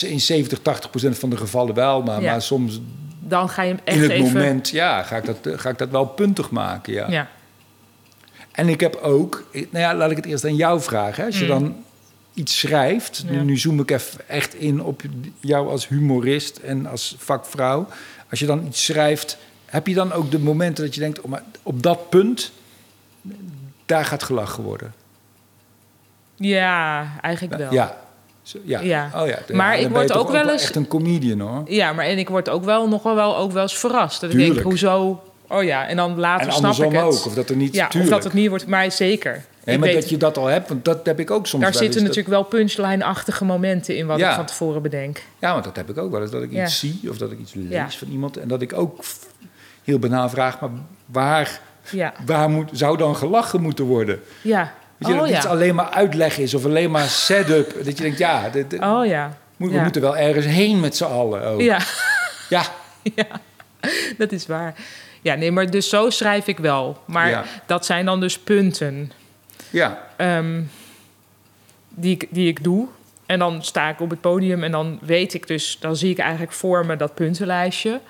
[0.00, 2.02] in 70, 80 procent van de gevallen wel.
[2.02, 2.30] Maar, Ja.
[2.30, 2.80] maar soms
[3.20, 4.32] Dan ga je hem echt in het even.
[4.32, 6.92] moment ja, ga, ik dat, ga ik dat wel puntig maken.
[6.92, 7.06] Ja.
[7.10, 7.28] Ja.
[8.52, 11.20] En ik heb ook, nou ja, laat ik het eerst aan jou vragen.
[11.20, 11.26] hè.
[11.26, 11.50] Als je Mm.
[11.50, 11.76] dan
[12.34, 13.42] iets schrijft, nu, Ja.
[13.42, 15.02] nu zoom ik even echt in op
[15.40, 17.86] jou als humorist en als vakvrouw.
[18.30, 21.30] Als je dan iets schrijft, heb je dan ook de momenten dat je denkt, oh,
[21.30, 22.52] maar op dat punt,
[23.86, 24.94] daar gaat gelachen worden?
[26.36, 27.72] ja, eigenlijk wel.
[27.72, 27.96] Ja.
[28.64, 28.80] Ja.
[28.80, 29.10] Ja.
[29.14, 29.38] Oh, ja.
[29.52, 31.62] Maar ik word ook wel eens- echt een comedian hoor.
[31.66, 34.20] Ja, maar en ik word ook wel nog wel, ook wel eens verrast.
[34.20, 34.68] Dat ik denk, Tuurlijk.
[34.68, 35.22] hoezo?
[35.48, 37.18] Oh ja, en dan later En snap ik andersom het.
[37.20, 37.26] ook.
[37.26, 37.74] Of dat er niet.
[37.74, 38.12] ja, of tuurlijk.
[38.12, 39.44] dat het niet wordt, maar zeker.
[39.64, 41.62] Nee, ik maar weet, dat je dat al hebt, want dat heb ik ook soms
[41.62, 44.28] daar wel zitten eens, dat- natuurlijk wel punchline-achtige momenten in wat Ja.
[44.28, 45.22] ik van tevoren bedenk.
[45.38, 46.30] Ja, want dat heb ik ook wel eens.
[46.30, 46.64] Dat ik Ja.
[46.64, 47.90] iets zie of dat ik iets lees Ja.
[47.90, 48.36] van iemand.
[48.36, 48.98] En dat ik ook
[49.84, 50.70] heel banaal vraag, maar
[51.06, 51.60] waar,
[52.26, 54.20] waar moet, zou dan gelachen moeten worden?
[54.42, 54.72] ja.
[54.98, 57.74] Weet je, oh dat iets alleen maar uitleg is of alleen maar setup.
[57.84, 59.38] Dat je denkt, ja, dit- dit- Oh ja.
[59.56, 61.42] moet- we moeten wel ergens heen met z'n allen.
[61.44, 61.60] ook.
[61.60, 61.78] Ja,
[62.48, 62.62] ja.
[63.14, 63.26] ja,
[64.18, 64.74] dat is waar.
[65.22, 66.98] Ja, nee, maar dus zo schrijf ik wel.
[67.04, 69.12] Maar dat zijn dan dus punten
[69.74, 70.06] ja.
[70.16, 70.62] ehm,
[71.88, 72.86] die, ik, die ik doe.
[73.26, 75.76] En dan sta ik op het podium en dan weet ik dus...
[75.80, 78.00] dan zie ik eigenlijk voor me dat puntenlijstje.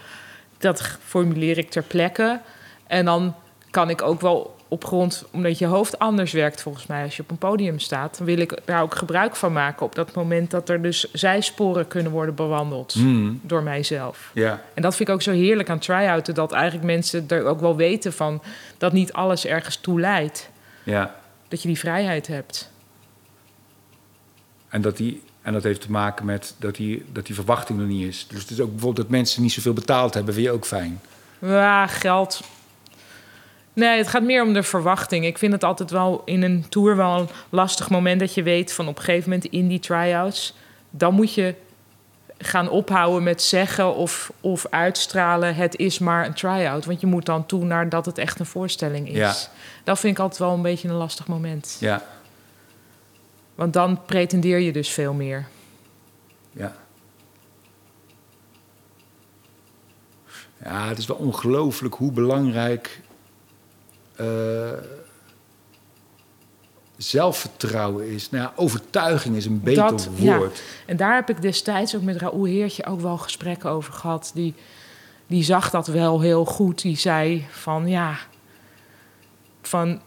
[0.58, 2.40] Dat formuleer ik ter plekke.
[2.86, 3.34] En dan
[3.70, 5.24] kan ik ook wel op grond...
[5.30, 8.16] omdat je hoofd anders werkt volgens mij als je op een podium staat...
[8.16, 10.50] dan wil ik daar ook gebruik van maken op dat moment...
[10.50, 14.30] dat er dus zijsporen kunnen worden bewandeld Hmm, door mijzelf.
[14.34, 14.62] ja.
[14.74, 16.34] En dat vind ik ook zo heerlijk aan try-outen...
[16.34, 18.42] dat eigenlijk mensen er ook wel weten van...
[18.78, 20.50] dat niet alles ergens toe leidt.
[20.82, 21.22] ja.
[21.54, 22.70] Dat je die vrijheid hebt.
[24.68, 27.86] En dat, die, en dat heeft te maken met dat die, dat die verwachting er
[27.86, 28.26] niet is.
[28.28, 31.00] Dus het is ook bijvoorbeeld dat mensen niet zoveel betaald hebben, vind je ook fijn.
[31.38, 32.40] Ja, geld.
[33.72, 35.24] Nee, het gaat meer om de verwachting.
[35.24, 38.72] Ik vind het altijd wel in een tour wel een lastig moment dat je weet
[38.72, 40.54] van op een gegeven moment in die try-outs,
[40.90, 41.54] dan moet je
[42.38, 46.84] gaan ophouden met zeggen of, of uitstralen: het is maar een try-out.
[46.84, 49.16] Want je moet dan toe naar dat het echt een voorstelling is.
[49.16, 49.34] Ja.
[49.84, 51.76] Dat vind ik altijd wel een beetje een lastig moment.
[51.80, 52.02] Ja,
[53.54, 55.46] Want dan pretendeer je dus veel meer.
[56.52, 56.74] ja.
[60.64, 63.00] Ja, het is wel ongelooflijk hoe belangrijk
[64.16, 64.70] eh,
[66.96, 68.30] zelfvertrouwen is.
[68.30, 70.36] Nou ja, overtuiging is een beter Dat, ja.
[70.36, 70.62] woord.
[70.86, 74.30] En daar heb ik destijds ook met Raoul Heertje ook wel gesprekken over gehad.
[74.34, 74.54] Die,
[75.26, 76.82] die zag dat wel heel goed.
[76.82, 78.18] Die zei van ja,
[79.62, 80.00] van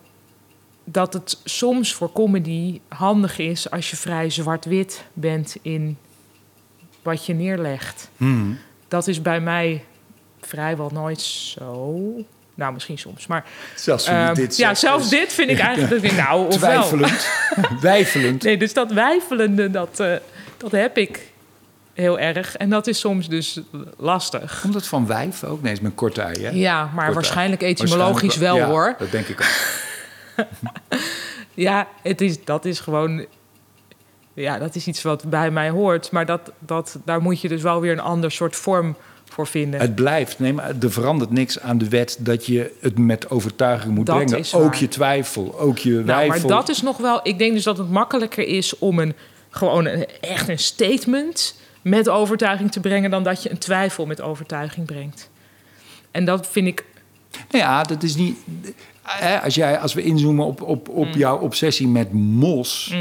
[0.84, 5.98] dat het soms voor comedy handig is als je vrij zwart-wit bent in
[7.02, 8.10] wat je neerlegt.
[8.18, 8.58] Hmm.
[8.88, 9.86] Dat is bij mij
[10.42, 12.02] vrijwel nooit zo.
[12.58, 13.28] Nou, misschien soms.
[13.28, 13.46] Maar
[13.76, 15.90] Zelfs ehm, dit ja, zelfs is dit vind ik eigenlijk.
[15.90, 16.84] dat ik denk, nou, ofwel.
[16.84, 17.28] Twijfelend.
[17.82, 18.44] Wijfelend.
[18.44, 20.14] Nee, dus dat wijfelende, dat, eh,
[20.58, 21.20] dat heb ik
[21.94, 22.56] heel erg.
[22.56, 23.60] En dat is soms dus
[23.98, 24.60] lastig.
[24.62, 25.62] Komt dat van wijf ook?
[25.62, 26.50] Nee, is met korte ei, hè?
[26.50, 27.72] Ja, maar Korte waarschijnlijk ei.
[27.72, 28.96] etymologisch wel hoor.
[29.00, 30.46] Dat denk ik ook.
[31.54, 33.26] Ja, het is, dat is gewoon...
[34.34, 36.12] Ja, dat is iets wat bij mij hoort.
[36.12, 38.96] Maar dat, dat, daar moet je dus wel weer een ander soort vorm
[39.30, 39.80] voor vinden.
[39.80, 43.96] Het blijft, nee, maar er verandert niks aan de wet dat je het met overtuiging
[43.96, 44.40] moet Dat brengen.
[44.40, 46.28] is Ook je twijfel, ook je nou, wijfel.
[46.28, 47.20] maar dat is nog wel...
[47.24, 49.14] Ik denk dus dat het makkelijker is om een,
[49.50, 53.10] gewoon een, echt een statement met overtuiging te brengen...
[53.10, 55.30] dan dat je een twijfel met overtuiging brengt.
[56.12, 56.86] En dat vind ik
[57.52, 58.38] Nou ja, dat is niet.
[59.44, 62.96] Als, jij, als we inzoomen op, op, op jouw obsessie met mos,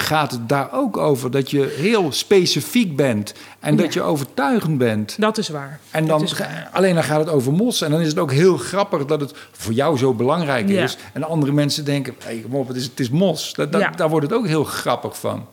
[0.00, 5.14] gaat het daar ook over dat je heel specifiek bent en dat je overtuigend bent.
[5.20, 5.80] Dat is waar.
[5.90, 6.68] En dan, waar.
[6.72, 7.82] alleen dan gaat het over mos.
[7.82, 10.82] En dan is het ook heel grappig dat het voor jou zo belangrijk Ja.
[10.82, 10.96] is.
[11.12, 13.54] En andere mensen denken, hey, kom op, het is, het is mos.
[13.54, 13.90] Dat, dat- Ja.
[13.90, 15.46] Daar wordt het ook heel grappig van.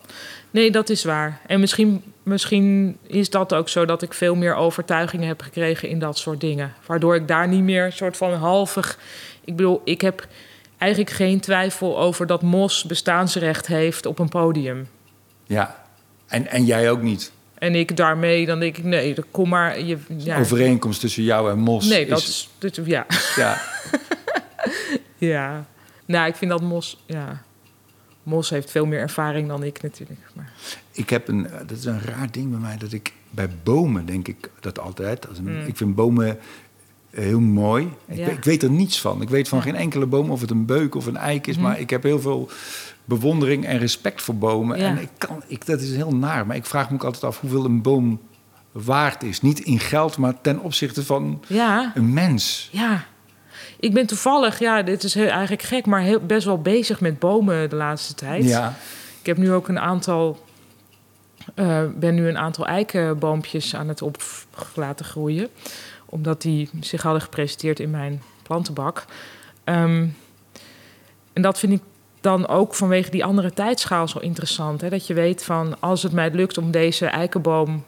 [0.51, 1.41] Nee, dat is waar.
[1.47, 5.99] En misschien, misschien is dat ook zo dat ik veel meer overtuigingen heb gekregen in
[5.99, 6.73] dat soort dingen.
[6.85, 8.97] Waardoor ik daar niet meer soort van halvig.
[9.45, 10.27] Ik bedoel, ik heb
[10.77, 14.87] eigenlijk geen twijfel over dat Mos bestaansrecht heeft op een podium.
[15.43, 15.85] Ja.
[16.27, 17.31] En, en jij ook niet.
[17.53, 19.81] En ik daarmee, dan denk ik, nee, dan kom maar.
[19.81, 20.39] Je, ja.
[20.39, 21.85] Overeenkomst tussen jou en mos.
[21.87, 22.49] Nee, dat is.
[22.57, 23.05] dit- ja.
[23.35, 23.61] Ja.
[25.17, 25.65] ja.
[26.05, 27.03] Nou, ik vind dat Mos.
[27.05, 27.41] Ja.
[28.23, 30.19] Mos heeft veel meer ervaring dan ik natuurlijk.
[30.33, 30.51] Maar,
[30.91, 34.27] Ik heb een, dat is een raar ding bij mij, dat ik bij bomen denk
[34.27, 35.27] ik dat altijd.
[35.29, 35.65] Als een, Mm.
[35.67, 36.39] Ik vind bomen
[37.23, 37.91] heel mooi.
[38.07, 38.27] Ik, Ja.
[38.27, 39.21] ik weet er niets van.
[39.21, 41.63] Ik weet van geen enkele boom of het een beuk of een eik is, Mhm.
[41.65, 42.49] maar ik heb heel veel
[43.05, 44.79] bewondering en respect voor bomen.
[44.79, 44.85] Ja.
[44.87, 47.39] En ik kan, ik, dat is heel naar, maar ik vraag me ook altijd af
[47.39, 48.19] hoeveel een boom
[48.71, 49.41] waard is.
[49.41, 51.41] Niet in geld, maar ten opzichte van
[51.93, 52.69] een mens.
[52.71, 53.05] Ja.
[53.79, 57.19] Ik ben toevallig, ja, dit is heel, eigenlijk gek, maar heel, best wel bezig met
[57.19, 58.43] bomen de laatste tijd.
[58.43, 58.75] Ja,
[59.19, 60.45] Ik heb nu ook een aantal,
[61.55, 64.17] eh, ben nu een aantal eikenboompjes aan het op
[64.73, 65.47] laten groeien,
[66.09, 69.05] omdat die zich hadden gepresenteerd in mijn plantenbak.
[69.63, 70.07] Ehm,
[71.33, 71.81] en dat vind ik
[72.21, 74.81] dan ook vanwege die andere tijdschaal zo interessant.
[74.81, 74.89] Hè?
[74.89, 77.83] Dat je weet van als het mij lukt om deze eikenboom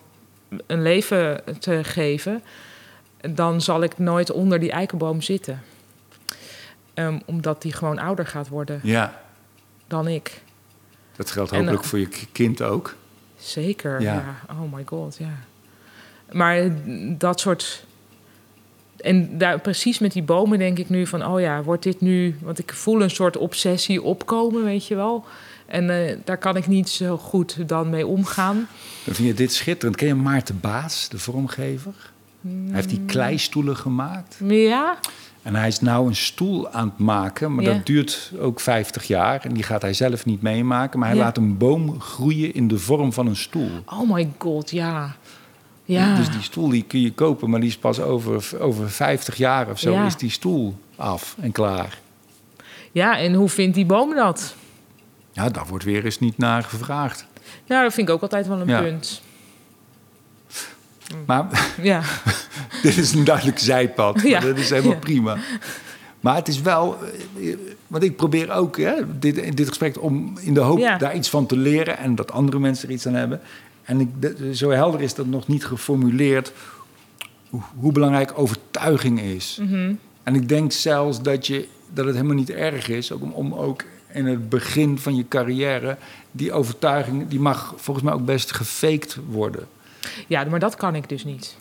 [0.68, 2.44] een leven te geven,
[3.30, 5.62] dan zal ik nooit onder die eikenboom zitten.
[6.94, 9.22] Ehm, omdat die gewoon ouder gaat worden ja.
[9.88, 10.42] dan ik.
[11.16, 12.96] Dat geldt En, hopelijk eh, voor je kind ook.
[13.38, 14.14] Zeker, Ja.
[14.14, 14.54] ja.
[14.54, 15.34] Oh my god, ja.
[16.32, 16.70] Maar
[17.18, 17.86] dat soort...
[19.02, 21.26] En daar, precies met die bomen denk ik nu van...
[21.26, 22.36] oh ja, wordt dit nu...
[22.42, 25.26] want ik voel een soort obsessie opkomen, weet je wel.
[25.66, 28.68] En eh, daar kan ik niet zo goed dan mee omgaan.
[29.06, 29.96] Dan vind je dit schitterend.
[29.98, 31.94] Ken je Maarten Baas, de vormgever?
[32.42, 34.38] Hij heeft die kleistoelen gemaakt.
[34.48, 34.98] Ja,
[35.42, 37.74] En hij is nou een stoel aan het maken, maar Ja.
[37.74, 39.42] dat duurt ook 50 jaar.
[39.46, 41.00] En die gaat hij zelf niet meemaken.
[41.00, 41.24] Maar hij Ja.
[41.24, 43.70] laat een boom groeien in de vorm van een stoel.
[43.86, 45.16] oh my god, ja.
[45.94, 49.36] Ja, Dus die stoel die kun je kopen, maar die is pas over, over 50
[49.36, 50.06] jaar of zo Ja.
[50.06, 52.00] is die stoel af en klaar.
[52.92, 54.56] ja en hoe vindt die boom dat?
[55.32, 57.26] Ja, daar wordt weer eens niet naar gevraagd.
[57.68, 58.82] Nou, dat vind ik ook altijd wel een Ja.
[58.82, 59.22] punt.
[61.26, 62.02] Maar Ja,
[62.84, 64.22] dit is een duidelijk zijpad.
[64.22, 64.40] Ja.
[64.40, 64.98] Dat is helemaal Ja.
[65.00, 65.38] prima.
[66.20, 66.98] Maar het is wel...
[67.88, 71.30] Want ik probeer ook hè, dit, in dit gesprek om in de hoop daar iets
[71.30, 71.98] van te leren...
[71.98, 73.42] en dat andere mensen er iets aan hebben.
[73.90, 76.52] En ik, zo helder is dat nog niet geformuleerd...
[77.50, 79.58] hoe, belangrijk overtuiging is.
[79.62, 79.94] Mhm.
[80.24, 83.12] En ik denk zelfs dat, je, dat het helemaal niet erg is...
[83.12, 83.84] Ook om, om ook
[84.14, 85.98] in het begin van je carrière...
[86.32, 89.68] die overtuiging, die mag volgens mij ook best gefaked worden.
[90.28, 91.58] ja, maar dat kan ik dus niet.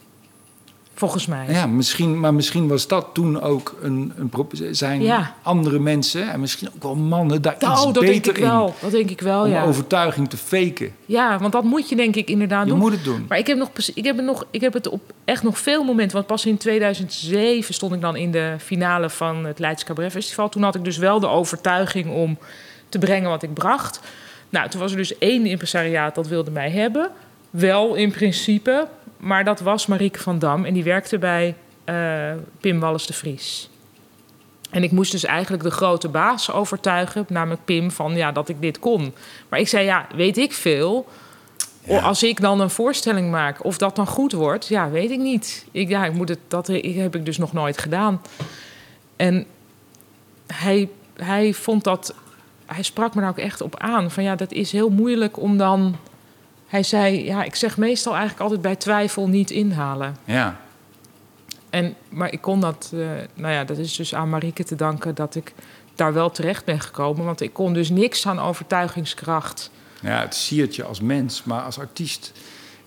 [0.99, 1.47] Volgens mij.
[1.49, 4.29] Ja, misschien, maar misschien was dat toen ook een, een
[4.75, 5.35] zijn Ja.
[5.43, 8.67] andere mensen en misschien ook wel mannen daar iets Oh, dat denk beter ik wel.
[8.67, 9.65] in Dat denk ik wel, om ja.
[9.65, 10.95] overtuiging te faken.
[11.07, 12.79] Ja, want dat moet je denk ik inderdaad Je doen.
[12.79, 13.25] moet het doen.
[13.29, 15.85] Maar ik heb, nog, ik, heb het nog, ik heb het op echt nog veel
[15.85, 16.17] momenten...
[16.17, 20.49] want pas in 2007 stond ik dan in de finale van het Leids Cabaret Festival.
[20.49, 22.39] Toen had ik dus wel de overtuiging om
[22.89, 24.01] te brengen wat ik bracht.
[24.49, 27.11] Nou, toen was er dus één impresariaat dat wilde mij hebben.
[27.51, 28.87] Wel in principe,
[29.19, 30.65] maar dat was Marieke van Dam...
[30.65, 31.55] en die werkte bij
[31.85, 33.71] eh, Pim Wallis de Vries.
[34.71, 38.61] En ik moest dus eigenlijk de grote baas overtuigen, namelijk Pim, van ja, dat ik
[38.61, 39.15] dit kon.
[39.49, 41.07] Maar ik zei, ja, weet ik veel.
[41.85, 42.01] Ja.
[42.01, 45.67] Als ik dan een voorstelling maak, of dat dan goed wordt, ja, weet ik niet.
[45.71, 48.23] Ik, ja, ik moet het, dat heb ik dus nog nooit gedaan.
[49.17, 49.47] En
[50.47, 52.15] hij, hij vond dat,
[52.67, 54.11] hij sprak me daar ook echt op aan.
[54.11, 55.97] Van ja, dat is heel moeilijk om dan.
[56.69, 60.17] Hij zei, ja, ik zeg meestal eigenlijk altijd bij twijfel niet inhalen.
[60.25, 60.61] Ja,
[61.71, 63.01] En, maar ik kon dat, eh,
[63.35, 65.53] nou ja, dat is dus aan Marieke te danken dat ik
[65.95, 67.25] daar wel terecht ben gekomen.
[67.25, 69.71] Want ik kon dus niks aan overtuigingskracht.
[70.03, 72.33] ja, het siert je als mens, maar als artiest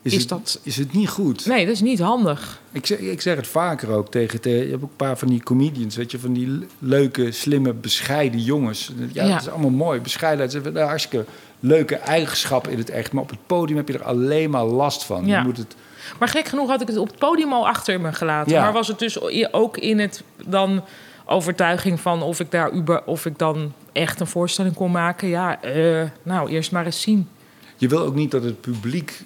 [0.02, 1.46] is, Is het, dat- is het niet goed.
[1.46, 2.60] Nee, dat is niet handig.
[2.72, 5.28] Ik, zeg, ik zeg het vaker ook tegen, te- je hebt ook een paar van
[5.28, 8.92] die comedians, weet je, van die le- leuke, slimme, bescheiden jongens.
[9.12, 9.32] Ja, Ja.
[9.34, 10.00] dat is allemaal mooi.
[10.00, 11.26] Bescheidenheid een hartstikke
[11.62, 15.04] leuke eigenschap in het echt, maar op het podium heb je er alleen maar last
[15.04, 15.26] van.
[15.26, 15.38] Ja.
[15.40, 15.76] Je moet het
[16.20, 18.52] Maar gek genoeg had ik het op het podium al achter me gelaten.
[18.52, 18.62] Ja.
[18.62, 20.84] Maar was het dus ook in het dan
[21.26, 25.28] overtuiging van of ik daar uber, of ik dan echt een voorstelling kon maken?
[25.28, 27.30] Ja, eh, nou eerst maar eens zien.
[27.78, 29.24] Je wil ook niet dat het publiek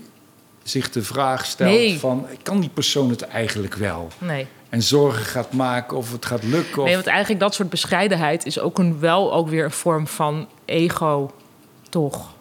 [0.64, 2.00] zich de vraag stelt Nee.
[2.00, 2.28] van...
[2.44, 4.08] kan die persoon het eigenlijk wel?
[4.18, 4.48] Nee.
[4.70, 6.78] En zorgen gaat maken of het gaat lukken.
[6.82, 6.86] Of...
[6.86, 10.48] nee, want eigenlijk dat soort bescheidenheid is ook een, wel ook weer een vorm van
[10.66, 11.32] ego,
[12.02, 12.34] toch?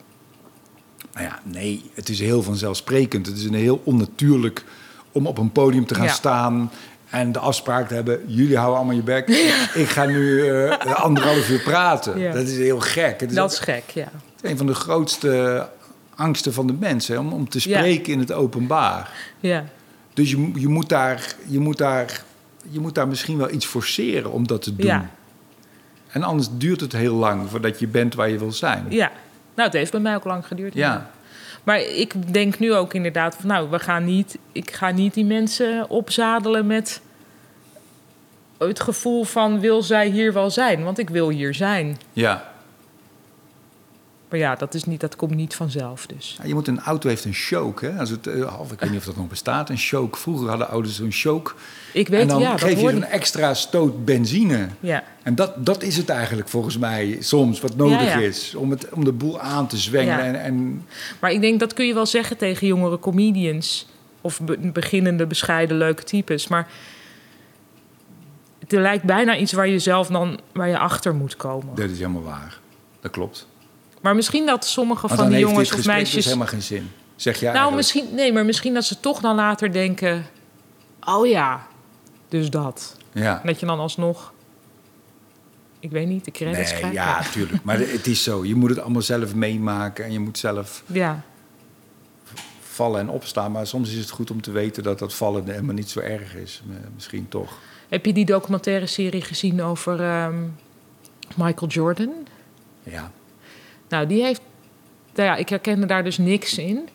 [1.12, 3.26] Nou ja, nee, het is heel vanzelfsprekend.
[3.26, 4.64] Het is een heel onnatuurlijk
[5.12, 6.12] om op een podium te gaan Ja.
[6.12, 6.70] staan
[7.10, 9.28] en de afspraak te hebben: jullie houden allemaal je bek.
[9.74, 12.18] Ik ga nu eh, anderhalf uur praten.
[12.18, 12.32] Ja.
[12.32, 13.20] Dat is heel gek.
[13.20, 14.08] Het is Dat ook is gek, ja.
[14.40, 15.68] een van de grootste
[16.14, 19.10] angsten van de mensen om, om te spreken in het openbaar.
[19.40, 19.64] Ja,
[20.14, 22.24] Dus je, je, moet daar, je, moet daar,
[22.70, 24.86] je moet daar misschien wel iets forceren om dat te doen.
[24.86, 25.10] ja,
[26.08, 28.86] En anders duurt het heel lang voordat je bent waar je wil zijn.
[28.88, 29.10] ja.
[29.54, 30.74] Nou, het heeft bij mij ook lang geduurd.
[30.74, 31.10] Ja.
[31.62, 35.24] Maar ik denk nu ook inderdaad van, nou, we gaan niet, ik ga niet die
[35.24, 37.00] mensen opzadelen met
[38.58, 40.84] het gevoel van, wil zij hier wel zijn?
[40.84, 41.98] Want ik wil hier zijn.
[42.12, 42.52] ja.
[44.34, 46.36] Maar ja, dat, is niet, dat komt niet vanzelf dus.
[46.38, 47.98] Ja, je moet een auto heeft een choke, hè?
[47.98, 50.18] Als het, eh, of ik weet niet of dat nog bestaat, een choke.
[50.18, 51.52] Vroeger hadden ouders zo'n choke.
[51.92, 54.68] Ik weet, en dan ja, dat geef je een extra stoot benzine.
[54.80, 58.54] Ja, En dat, dat is het eigenlijk volgens mij soms wat nodig Ja, is.
[58.54, 60.18] Om, het, om de boel aan te zwengen.
[60.20, 60.84] En, en
[61.20, 63.86] maar ik denk dat kun je wel zeggen tegen jongere comedians...
[64.20, 66.48] of be- beginnende, bescheiden, leuke types.
[66.48, 66.68] Maar
[68.58, 71.74] het lijkt bijna iets waar je zelf dan waar je achter moet komen.
[71.74, 72.58] dat is helemaal waar.
[73.00, 73.46] Dat klopt.
[74.04, 76.14] Maar misschien dat sommige van die jongens of gesprek meisjes...
[76.14, 76.90] dus helemaal geen zin.
[77.16, 77.76] Zeg jij nou, eigenlijk.
[77.76, 80.26] misschien, nee, maar misschien dat ze toch dan later denken...
[81.04, 81.66] oh ja,
[82.28, 82.96] dus dat.
[83.12, 83.40] Ja.
[83.40, 84.32] En dat je dan alsnog...
[85.80, 86.96] ik weet niet, de credits Nee, krijgt.
[86.96, 87.64] ja, tuurlijk.
[87.64, 88.44] Maar het is zo.
[88.44, 90.04] Je moet het allemaal zelf meemaken.
[90.04, 91.24] En je moet zelf ja.
[92.60, 93.52] vallen en opstaan.
[93.52, 96.34] Maar soms is het goed om te weten dat dat vallen helemaal niet zo erg
[96.34, 96.62] is.
[96.94, 97.58] Misschien toch.
[97.88, 100.42] Heb je die documentaire serie gezien over ehm,
[101.36, 102.12] Michael Jordan?
[102.82, 103.12] Ja.
[103.94, 104.40] Nou, die heeft.
[105.14, 106.88] Nou ja, ik herkende daar dus niks in.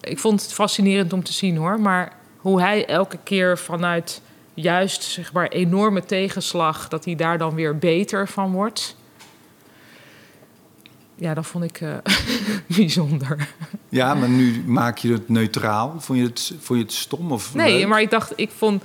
[0.00, 1.80] Ik vond het fascinerend om te zien hoor.
[1.80, 4.20] Maar hoe hij elke keer vanuit
[4.54, 6.88] juist zeg maar enorme tegenslag.
[6.88, 8.96] dat hij daar dan weer beter van wordt.
[11.14, 11.96] Ja, dat vond ik eh,
[12.76, 13.48] bijzonder.
[13.88, 15.94] Ja, maar nu maak je het neutraal.
[15.98, 17.88] Vond je het, vond je het stom of Nee, leuk?
[17.88, 18.82] maar ik dacht, ik vond,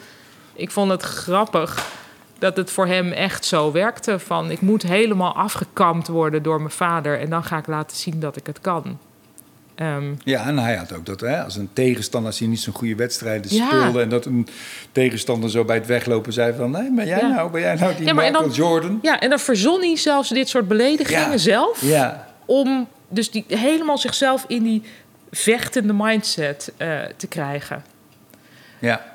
[0.53, 1.87] ik vond het grappig
[2.39, 4.19] dat het voor hem echt zo werkte.
[4.19, 8.19] Van ik moet helemaal afgekamd worden door mijn vader en dan ga ik laten zien
[8.19, 8.99] dat ik het kan.
[9.75, 12.73] Ehm, Ja, en hij had ook dat, hè, als een tegenstander, als hij niet zo'n
[12.73, 13.67] goede wedstrijden Ja.
[13.67, 14.01] speelde...
[14.01, 14.47] en dat een
[14.91, 16.71] tegenstander zo bij het weglopen zei van...
[16.71, 17.27] nee, ben jij Ja.
[17.27, 18.99] nou, ben jij nou die Ja, Michael dan- Jordan?
[19.01, 21.81] ja, en dan verzon hij zelfs dit soort beledigingen zelf.
[21.81, 24.83] Ja, Om dus die, helemaal zichzelf in die
[25.31, 27.83] vechtende mindset eh, te krijgen.
[28.79, 29.11] ja.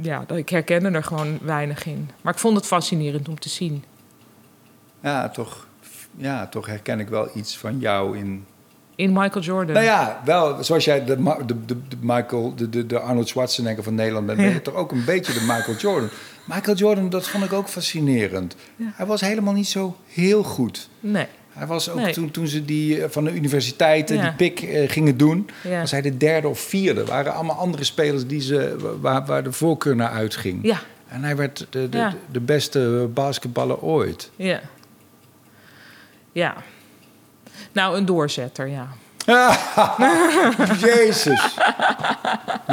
[0.00, 2.10] Ja, ik herkende er gewoon weinig in.
[2.22, 3.84] Maar ik vond het fascinerend om te zien.
[5.02, 5.66] Ja, toch,
[6.16, 8.46] ja, toch herken ik wel iets van jou in...
[8.94, 9.74] In Michael Jordan.
[9.74, 13.82] Nou ja, wel, zoals jij de, de, de, de Michael, de, de, de Arnold Schwarzenegger
[13.82, 14.38] van Nederland bent...
[14.38, 16.08] ben je toch ook een beetje de Michael Jordan.
[16.44, 18.56] Michael Jordan, dat vond ik ook fascinerend.
[18.82, 20.88] Hij was helemaal niet zo heel goed.
[21.00, 21.26] Nee.
[21.58, 22.12] Hij was ook Nee.
[22.12, 24.22] toen, toen ze die eh, van de universiteiten Ja.
[24.22, 25.80] die pik eh, gingen doen, Ja.
[25.80, 27.00] was hij de derde of vierde.
[27.00, 30.58] Er waren allemaal andere spelers die ze, waar, waar de voorkeur naar uitging.
[30.62, 34.30] Ja, En hij werd de, de, de beste basketballer ooit.
[34.36, 34.60] Ja.
[36.32, 36.54] Ja.
[37.72, 38.88] Nou, een doorzetter, ja.
[40.80, 41.54] Jezus.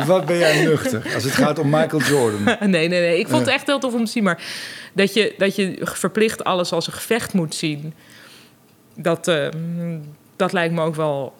[0.06, 2.44] Wat ben jij nuchter als het gaat om Michael Jordan.
[2.60, 3.20] nee, nee, nee.
[3.20, 4.24] Ik vond het echt heel tof om te zien.
[4.24, 4.44] Maar
[4.94, 7.94] dat je, dat je verplicht alles als een gevecht moet zien...
[8.96, 9.48] dat, eh,
[10.36, 11.36] dat lijkt me ook wel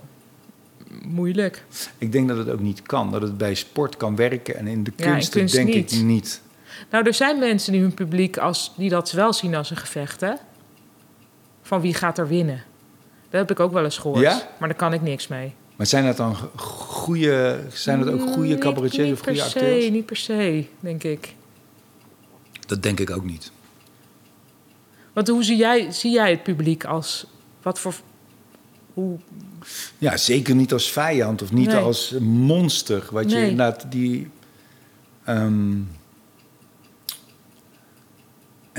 [1.06, 1.66] moeilijk.
[1.98, 3.12] Ik denk dat het ook niet kan.
[3.12, 5.92] Dat het bij sport kan werken en in de Ja, kunsten kunst denk niet.
[5.92, 6.42] ik niet.
[6.92, 8.38] Nou, er zijn mensen die hun publiek...
[8.38, 10.34] Als, die dat wel zien als een gevecht, hè?
[11.62, 12.64] Van wie gaat er winnen?
[13.30, 14.20] Dat heb ik ook wel eens gehoord.
[14.22, 14.50] Ja?
[14.60, 15.54] Maar daar kan ik niks mee.
[15.76, 19.60] Maar zijn dat dan goede, zijn dat ook goede Niet- cabaretiers of goede per se,
[19.60, 19.90] acteurs?
[19.90, 21.34] Niet per se, denk ik.
[22.68, 23.52] Dat denk ik ook niet.
[25.14, 27.26] Want hoe zie jij, zie jij het publiek als...
[27.66, 27.94] Wat voor...
[28.94, 29.18] Hoe,
[29.98, 31.76] Ja, zeker niet als vijand of niet Nee.
[31.78, 33.04] als monster.
[33.12, 34.30] Wat je inderdaad die.
[35.24, 35.88] en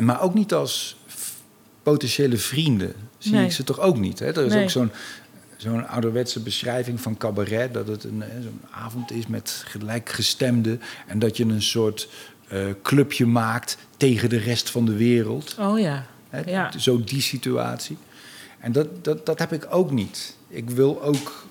[0.05, 0.97] maar ook niet als
[1.83, 2.95] potentiële vrienden.
[3.19, 3.45] Zie Nee.
[3.45, 4.19] ik ze toch ook niet.
[4.19, 4.27] Hè?
[4.27, 4.91] Er is ook zo'n
[5.57, 7.75] zo'n ouderwetse beschrijving van cabaret.
[7.75, 10.81] Dat het een, zo'n avond is met gelijkgestemden.
[11.07, 12.09] En dat je een soort
[12.49, 15.57] eh, clubje maakt tegen de rest van de wereld.
[15.59, 16.07] oh ja.
[16.47, 16.79] Ja.
[16.79, 17.97] Zo die situatie.
[18.67, 20.37] En dat, dat, dat heb ik ook niet.
[20.49, 21.45] Ik wil ook...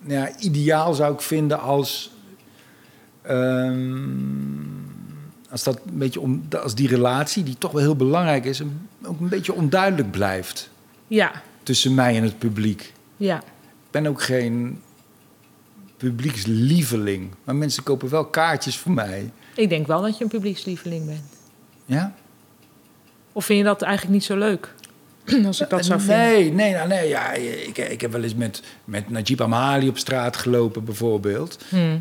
[0.00, 2.10] Nou ja, ideaal zou ik vinden als...
[3.22, 4.58] ehm,
[5.50, 8.88] als dat een beetje om, als die relatie, die toch wel heel belangrijk is, een-
[9.04, 10.70] ook een beetje onduidelijk blijft
[11.06, 12.92] Ja, tussen mij en het publiek.
[13.16, 13.36] ja.
[13.38, 14.80] Ik ben ook geen
[15.96, 19.30] publiekslieveling, maar mensen kopen wel kaartjes voor mij.
[19.54, 21.22] Ik denk wel dat je een publiekslieveling bent.
[21.84, 22.14] Ja?
[23.32, 24.74] Of vind je dat eigenlijk niet zo leuk?
[25.46, 26.16] Als ik dat zou vinden.
[26.26, 27.08] Nee, nee, nou, nee.
[27.08, 31.58] Ja, ik, ik heb wel eens met, met Najib Amali op straat gelopen, bijvoorbeeld.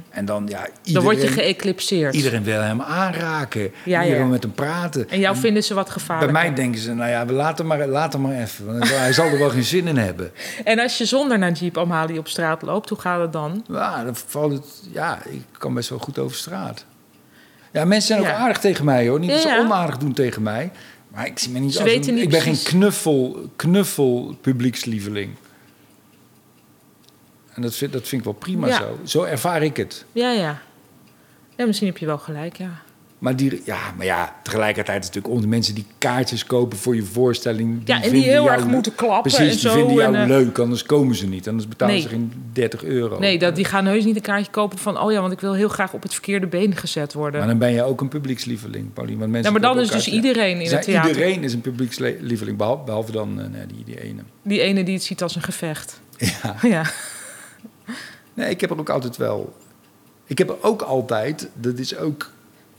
[0.10, 0.94] En dan, ja, Hmm.
[0.94, 2.16] Dan word je iedereen, geëclipseerd.
[2.16, 3.72] iedereen wil hem aanraken.
[3.86, 5.10] Ja, iedereen wil met hem praten.
[5.10, 6.32] En jou vinden ze wat Bij gevaarlijk.
[6.32, 8.66] mij denken ze, nou ja, we laten maar, laten maar even.
[8.66, 10.32] Want hij zal er wel geen zin in hebben.
[10.64, 13.66] En als je zonder Najib Amali op straat loopt, hoe gaat het dan?
[13.72, 16.86] Ja, dan valt het, ja, ik kan best wel goed over straat.
[17.72, 18.36] Ja, mensen zijn ook Ja.
[18.44, 19.20] aardig tegen mij hoor.
[19.20, 20.72] Niet dat ze onaardig doen tegen mij.
[21.18, 22.64] Maar ik zie me niet Ze als weten een, niet Ik ben precies.
[22.68, 25.36] geen knuffel, knuffel publiekslieveling.
[27.54, 28.78] En dat vind, dat vind ik wel prima Ja.
[28.78, 29.00] zo.
[29.04, 30.06] Zo ervaar ik het.
[30.12, 30.62] Ja, ja.
[31.56, 32.82] Ja, misschien heb je wel gelijk, ja.
[33.18, 36.78] Maar, die, ja, maar ja, tegelijkertijd is het natuurlijk om de mensen die kaartjes kopen
[36.78, 37.82] voor je voorstelling.
[37.86, 40.22] Ja, en die heel jou- erg moeten klappen Precies, en die zo vinden jou en,
[40.22, 41.48] eh, leuk, anders komen ze niet.
[41.48, 42.04] Anders betalen Nee.
[42.04, 43.20] ze geen 30 euro.
[43.20, 45.00] Nee, dat, die gaan heus niet een kaartje kopen van...
[45.00, 47.40] oh ja, want ik wil heel graag op het verkeerde been gezet worden.
[47.40, 49.18] Maar dan ben je ook een publiekslieveling, Paulien.
[49.18, 51.10] Want mensen Ja, maar dan is dus iedereen in het theater.
[51.12, 54.22] Iedereen is een publiekslieveling, behalve, behalve dan eh, die, die ene.
[54.42, 56.00] Die ene die het ziet als een gevecht.
[56.44, 56.56] Ja.
[56.70, 56.84] Ja.
[58.34, 59.54] Nee, ik heb er ook altijd wel...
[60.26, 62.32] Ik heb er ook altijd, dat is ook...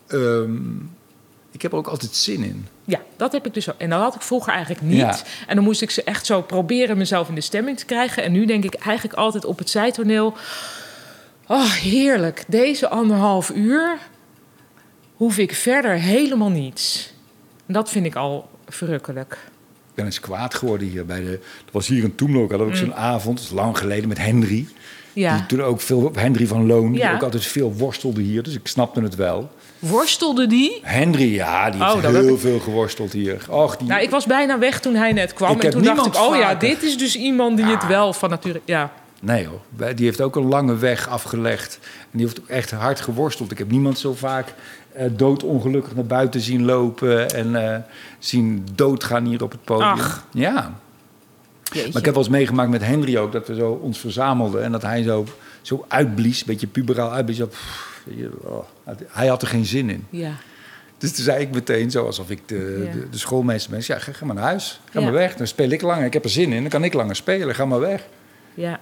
[0.09, 0.57] ehm,
[1.51, 2.67] ik heb er ook altijd zin in.
[2.85, 3.79] Ja, dat heb ik dus ook.
[3.79, 4.99] En dat had ik vroeger eigenlijk niet.
[4.99, 5.19] Ja.
[5.47, 8.23] En dan moest ik ze echt zo proberen mezelf in de stemming te krijgen.
[8.23, 10.37] En nu denk ik eigenlijk altijd op het zijtoneel...
[11.47, 12.45] Oh, heerlijk.
[12.49, 13.99] Deze anderhalf uur
[15.15, 17.13] hoef ik verder helemaal niets.
[17.67, 19.39] En dat vind ik al verrukkelijk.
[19.99, 21.31] Ik ben eens kwaad geworden hier bij de...
[21.31, 24.59] Er was hier in Toemlo, had ook zo'n avond, dat is lang geleden, met Henry.
[24.59, 24.69] Mm.
[25.13, 25.37] Ja.
[25.37, 26.13] Die toen ook veel...
[26.15, 28.43] Henry van Loon, die ook altijd veel worstelde hier.
[28.43, 29.51] Dus ik snapte het wel.
[29.79, 30.79] Worstelde die?
[30.83, 33.47] Henry, ja, die Oh, heel ik- veel geworsteld hier.
[33.51, 33.89] Och, die...
[33.89, 35.57] Nou, ik was bijna weg toen hij net kwam.
[35.57, 38.31] Ik en toen dacht ik, oh ja, dit is dus iemand die het wel van
[38.31, 38.61] nature...
[38.65, 41.79] Ja, Nee hoor, Wij- die heeft ook een lange weg afgelegd.
[41.83, 43.51] En die heeft ook echt hard geworsteld.
[43.51, 44.55] Ik heb niemand zo vaak
[44.93, 47.31] eh, doodongelukkig naar buiten zien lopen...
[47.31, 47.79] en eh,
[48.19, 49.89] zien doodgaan hier op het podium.
[49.89, 50.27] Ach.
[50.33, 50.79] Ja,
[51.62, 51.89] jeetje.
[51.89, 53.33] maar ik heb wel eens meegemaakt met Henry ook...
[53.33, 55.27] dat we zo ons verzamelden en dat hij zo,
[55.62, 56.41] zo uitblies.
[56.41, 57.39] Een beetje puberaal uitblies.
[57.39, 58.01] Pff,
[58.43, 58.64] oh,
[59.09, 60.07] hij had er geen zin in.
[60.11, 60.33] Ja,
[60.99, 62.93] Dus toen zei ik meteen, zo alsof ik de, Ja.
[63.01, 63.81] de, de schoolmeester ben...
[63.83, 65.05] ja, ga, ga maar naar huis, ga Ja.
[65.05, 65.35] maar weg.
[65.37, 66.61] Dan speel ik langer, ik heb er zin in.
[66.61, 68.07] Dan kan ik langer spelen, ga maar weg.
[68.55, 68.81] ja.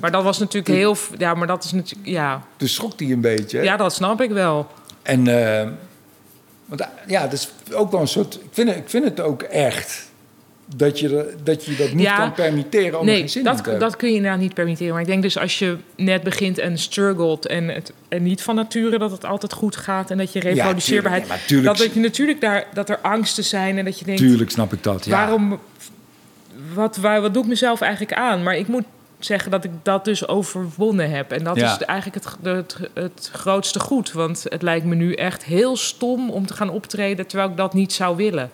[0.00, 0.96] Maar dat was natuurlijk heel...
[1.18, 2.08] Ja, maar dat is natuurlijk...
[2.08, 3.62] Ja, toen schrok hij een beetje.
[3.62, 4.70] ja dat snap ik wel.
[5.02, 5.68] En eh,
[6.66, 8.34] want, eh, ja, dat is ook wel een soort.
[8.34, 10.10] Ik vind het, ik vind het ook echt
[10.76, 12.16] dat je dat, je dat niet Ja.
[12.16, 13.88] kan permitteren om Nee, geen zin dat, in te hebben.
[13.88, 14.92] dat kun je inderdaad niet permitteren.
[14.92, 17.46] Maar ik denk dus als je net begint en struggelt...
[17.46, 20.10] en, het, en niet van nature dat het altijd goed gaat...
[20.10, 21.24] en dat je reproduceerbaarheid...
[21.24, 24.20] tuurlijk, ja, dat, dat je natuurlijk daar, dat er angsten zijn en dat je denkt...
[24.20, 25.04] Tuurlijk snap ik dat.
[25.04, 25.10] Ja.
[25.10, 25.60] waarom...
[26.74, 28.42] Wat, waar, wat doe ik mezelf eigenlijk aan?
[28.42, 28.84] Maar ik moet
[29.24, 31.32] zeggen dat ik dat dus overwonnen heb.
[31.32, 31.72] En dat Ja.
[31.74, 34.12] is eigenlijk het, het, het grootste goed.
[34.12, 37.26] Want het lijkt me nu echt heel stom om te gaan optreden...
[37.26, 38.50] terwijl ik dat niet zou willen.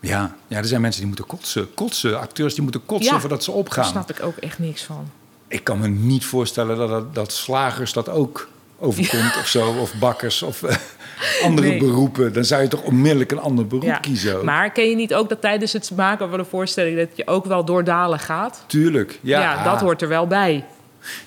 [0.00, 0.34] Ja.
[0.46, 1.74] ja, er zijn mensen die moeten kotsen.
[1.74, 3.84] Kotsen, acteurs die moeten kotsen Ja, voordat ze Daar opgaan.
[3.84, 5.10] snap ik ook echt niks van.
[5.48, 9.72] Ik kan me niet voorstellen dat, dat, dat slagers dat ook overkomt of zo.
[9.80, 10.60] Of bakkers of
[11.42, 11.78] andere Nee.
[11.78, 12.32] beroepen.
[12.32, 13.98] Dan zou je toch onmiddellijk een ander beroep Ja.
[13.98, 14.36] kiezen.
[14.36, 14.42] ook.
[14.42, 16.96] Maar ken je niet ook dat tijdens het maken van een voorstelling...
[16.96, 18.64] dat je ook wel door dalen gaat?
[18.66, 19.18] Tuurlijk.
[19.22, 20.64] Ja, Ja, dat hoort er wel bij.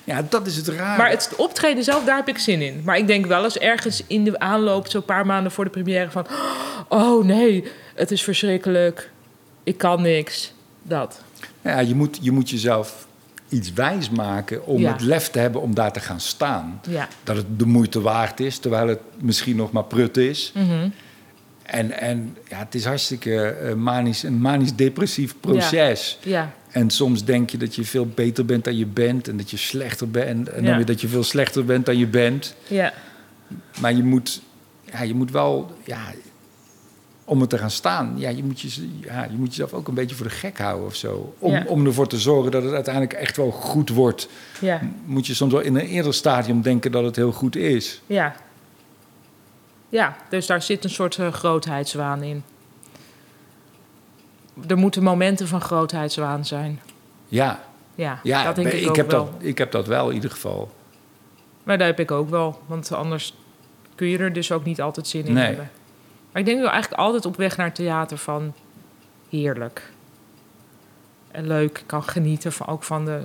[0.04, 0.98] Ja, dat is het raar.
[0.98, 2.82] Maar het optreden zelf, daar heb ik zin in.
[2.84, 4.86] Maar ik denk wel eens ergens in de aanloop...
[4.88, 6.26] zo'n paar maanden voor de première van...
[6.88, 7.64] oh nee,
[7.94, 9.10] het is verschrikkelijk.
[9.64, 10.52] Ik kan niks.
[10.82, 11.22] Dat.
[11.60, 13.06] Ja, je moet, je moet jezelf
[13.52, 14.92] iets wijs maken om Ja.
[14.92, 16.80] het lef te hebben om daar te gaan staan.
[16.88, 17.08] Ja.
[17.24, 20.52] Dat het de moeite waard is, terwijl het misschien nog maar prut is.
[20.54, 20.88] Mhm.
[21.62, 26.18] En, en ja, het is hartstikke eh, manisch, een manisch-depressief proces.
[26.22, 29.50] Ja, En soms denk je dat je veel beter bent dan je bent en dat
[29.50, 30.48] je slechter bent.
[30.48, 32.54] En dan weer dat je veel slechter bent dan je bent.
[32.66, 32.92] ja,
[33.80, 34.42] Maar je moet,
[34.92, 36.00] ja, je moet wel, ja,
[37.32, 39.94] om er te gaan staan, ja, je moet, je, ja, je moet jezelf ook een
[39.94, 41.34] beetje voor de gek houden of zo.
[41.38, 41.64] Om, Ja.
[41.66, 44.28] om ervoor te zorgen dat het uiteindelijk echt wel goed wordt,
[44.60, 48.00] ja, moet je soms wel in een eerder stadium denken dat het heel goed is.
[48.06, 48.34] ja.
[49.88, 52.42] Ja, dus daar zit een soort eh, grootheidswaan in.
[54.66, 56.80] Er moeten momenten van grootheidswaan zijn.
[57.28, 57.60] Ja,
[57.94, 59.24] Ja, ja dat denk ik, ik, ook heb wel.
[59.24, 60.70] dat, ik heb dat wel in ieder geval.
[61.62, 62.60] Maar dat heb ik ook wel.
[62.66, 63.34] Want anders
[63.94, 65.44] kun je er dus ook niet altijd zin in Nee.
[65.46, 65.70] hebben.
[66.32, 68.52] Maar ik denk wel eigenlijk altijd op weg naar het theater van
[69.28, 69.90] heerlijk.
[71.30, 71.78] En leuk.
[71.78, 73.22] Ik kan genieten van, ook van de,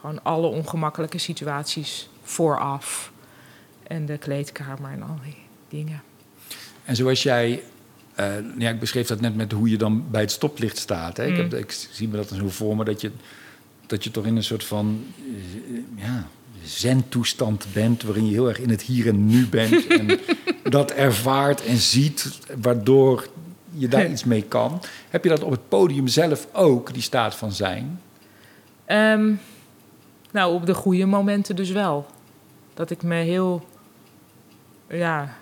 [0.00, 3.12] gewoon alle ongemakkelijke situaties vooraf.
[3.82, 5.36] En de kleedkamer en al die
[5.68, 6.02] dingen.
[6.84, 7.62] En zoals jij,
[8.14, 11.16] eh, ja, ik beschreef dat net met hoe je dan bij het stoplicht staat.
[11.16, 11.24] Hè?
[11.26, 11.36] Ik, Mm.
[11.40, 13.10] heb, ik zie me dat dan zo voor me dat je,
[13.86, 16.28] dat je toch in een soort van eh, ja,
[16.66, 19.86] zen-toestand bent, waarin je heel erg in het hier en nu bent.
[19.98, 20.20] en
[20.62, 23.28] dat ervaart en ziet, waardoor
[23.70, 24.82] je daar iets mee kan.
[25.08, 28.00] Heb je dat op het podium zelf ook, die staat van zijn?
[28.84, 29.32] Ehm,
[30.30, 32.06] nou, op de goede momenten dus wel.
[32.74, 33.66] Dat ik me heel
[34.88, 35.36] ja,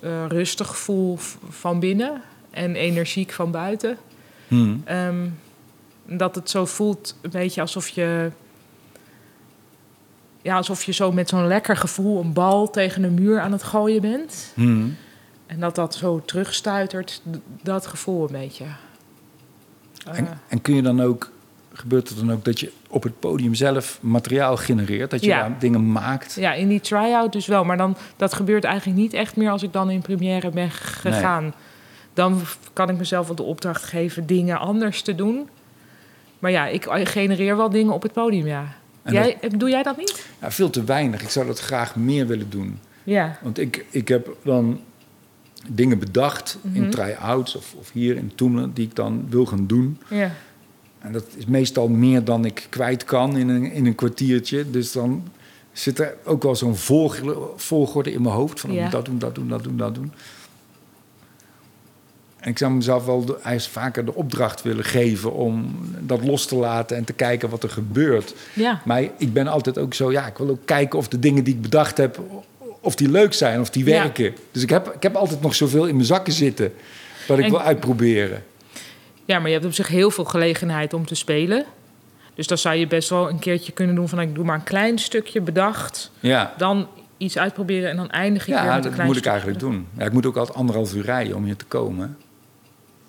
[0.00, 1.18] eh, rustig voel
[1.48, 3.98] van binnen en energiek van buiten.
[4.48, 4.82] Hmm.
[4.84, 5.28] Ehm,
[6.04, 8.30] dat het zo voelt, een beetje alsof je.
[10.46, 13.62] Ja, alsof je zo met zo'n lekker gevoel een bal tegen een muur aan het
[13.62, 14.52] gooien bent.
[14.54, 14.96] Hmm.
[15.46, 17.22] En dat dat zo terugstuitert,
[17.62, 18.64] dat gevoel een beetje.
[20.06, 21.30] Eh, En, en kun je dan ook,
[21.72, 25.10] gebeurt het dan ook dat je op het podium zelf materiaal genereert?
[25.10, 25.40] Dat je Ja.
[25.40, 26.34] daar dingen maakt?
[26.34, 27.64] ja, in die try-out dus wel.
[27.64, 30.70] Maar dan, dat gebeurt eigenlijk niet echt meer als ik dan in première ben Nee.
[30.70, 31.54] gegaan.
[32.14, 32.40] Dan
[32.72, 35.48] kan ik mezelf wel de opdracht geven dingen anders te doen.
[36.38, 38.64] Maar ja, ik genereer wel dingen op het podium, ja.
[39.56, 40.26] Doe jij dat niet?
[40.40, 41.22] Ja, veel te weinig.
[41.22, 42.78] Ik zou dat graag meer willen doen.
[43.04, 43.38] Ja.
[43.42, 44.80] Want ik, ik heb dan
[45.68, 46.76] dingen bedacht Mhm.
[46.82, 48.72] in try-outs of, of hier in Toemelen...
[48.74, 49.98] die ik dan wil gaan doen.
[50.10, 50.30] ja.
[50.98, 54.70] En dat is meestal meer dan ik kwijt kan in een, in een kwartiertje.
[54.70, 55.28] Dus dan
[55.72, 56.76] zit er ook wel zo'n
[57.56, 58.60] volgorde, in mijn hoofd.
[58.60, 58.88] Van Ja.
[58.88, 60.12] dat doen, dat doen, dat doen, dat doen.
[62.46, 65.32] En ik zou mezelf wel de, eigenlijk vaker de opdracht willen geven...
[65.32, 68.34] om dat los te laten en te kijken wat er gebeurt.
[68.52, 68.80] Ja.
[68.84, 70.12] Maar ik ben altijd ook zo...
[70.12, 72.20] ja, ik wil ook kijken of de dingen die ik bedacht heb...
[72.80, 73.90] of die leuk zijn, of die Ja.
[74.02, 74.34] werken.
[74.52, 76.72] Dus ik heb, ik heb altijd nog zoveel in mijn zakken zitten...
[77.26, 78.42] dat ik En- wil uitproberen.
[79.24, 81.64] Ja, maar je hebt op zich heel veel gelegenheid om te spelen.
[82.34, 84.20] Dus dan zou je best wel een keertje kunnen doen van...
[84.20, 86.10] ik doe maar een klein stukje bedacht.
[86.20, 86.54] Ja.
[86.56, 89.26] Dan iets uitproberen en dan eindig ik weer Ja, met een dat klein moet ik
[89.26, 89.86] eigenlijk doen.
[89.98, 92.16] Ja, ik moet ook altijd anderhalf uur rijden om hier te komen.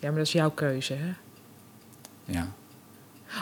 [0.07, 1.13] Ja, maar dat is jouw keuze, hè?
[2.25, 2.47] Ja.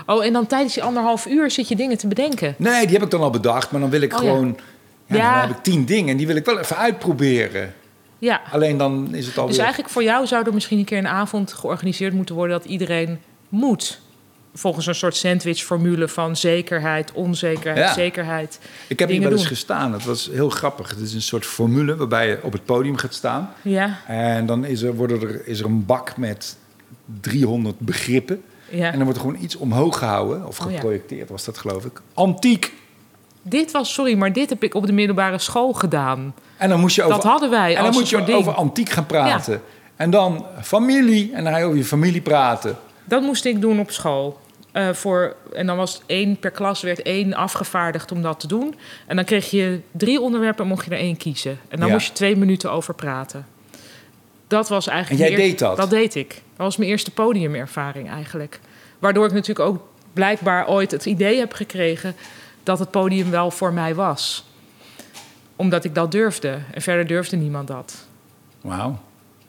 [0.06, 2.56] Oh, en dan tijdens die anderhalf uur zit je dingen te bedenken.
[2.58, 4.60] Nee, die heb ik dan al bedacht, maar dan wil ik Oh, gewoon...
[5.06, 5.32] Ja, Ja.
[5.40, 7.74] Dan heb ik tien dingen en die wil ik wel even uitproberen.
[8.20, 8.42] Ja.
[8.52, 9.54] Alleen dan is het alweer...
[9.54, 12.58] Dus eigenlijk voor jou zou er misschien een keer een avond georganiseerd moeten worden...
[12.58, 14.02] dat iedereen moet.
[14.58, 17.94] Volgens een soort sandwichformule van zekerheid, onzekerheid, Ja.
[17.94, 18.60] zekerheid.
[18.88, 19.50] ik heb hier wel eens doen.
[19.50, 19.92] gestaan.
[19.92, 20.90] Dat was heel grappig.
[20.90, 23.50] Het is een soort formule waarbij je op het podium gaat staan.
[23.62, 26.58] Ja, En dan is er, worden er, is er een bak met
[27.22, 28.42] 300 begrippen.
[28.70, 28.86] ja.
[28.86, 30.48] En dan wordt er gewoon iets omhoog gehouden.
[30.48, 30.74] Of Oh, ja.
[30.76, 32.02] geprojecteerd was dat, geloof ik.
[32.14, 32.74] Antiek.
[33.42, 36.34] Dit was, sorry, maar dit heb ik op de middelbare school gedaan.
[36.58, 38.38] En dan moest je over, Dat hadden wij en dan moet je ding.
[38.38, 39.62] over antiek gaan praten.
[39.96, 41.32] En dan familie.
[41.34, 42.78] En dan ga je over je familie praten.
[43.04, 44.40] Dat moest ik doen op school.
[44.76, 48.48] Eh, voor, en dan was het één per klas werd één afgevaardigd om dat te
[48.48, 48.76] doen.
[49.08, 51.60] En dan kreeg je drie onderwerpen en mocht je er één kiezen.
[51.68, 51.94] En dan Ja.
[51.94, 53.46] moest je twee minuten over praten.
[54.48, 55.24] Dat was eigenlijk.
[55.24, 55.78] En jij deed dat?
[55.78, 56.30] Dat deed ik.
[56.30, 58.60] Dat was mijn eerste podiumervaring eigenlijk.
[59.00, 62.16] Waardoor ik natuurlijk ook blijkbaar ooit het idee heb gekregen
[62.64, 64.46] dat het podium wel voor mij was.
[65.56, 66.58] Omdat ik dat durfde.
[66.72, 68.06] En verder durfde niemand dat.
[68.62, 69.00] Wauw.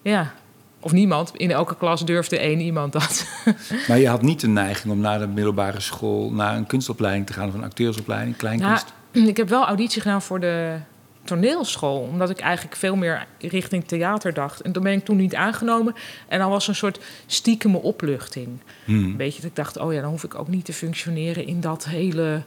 [0.03, 0.33] Ja.
[0.81, 1.33] Of niemand.
[1.37, 3.27] In elke klas durfde één iemand dat.
[3.89, 6.31] Maar je had niet de neiging om na de middelbare school...
[6.31, 8.93] naar een kunstopleiding te gaan of een acteursopleiding, kleinkunst.
[9.13, 10.79] Ja, ik heb wel auditie gedaan voor de
[11.25, 11.99] toneelschool.
[11.99, 14.61] Omdat ik eigenlijk veel meer richting theater dacht.
[14.61, 15.95] En toen ben ik toen niet aangenomen.
[16.29, 18.49] En dan was een soort stiekeme opluchting.
[18.85, 19.05] Hmm.
[19.05, 21.61] Een beetje dat ik dacht, oh ja, dan hoef ik ook niet te functioneren in
[21.61, 22.43] dat hele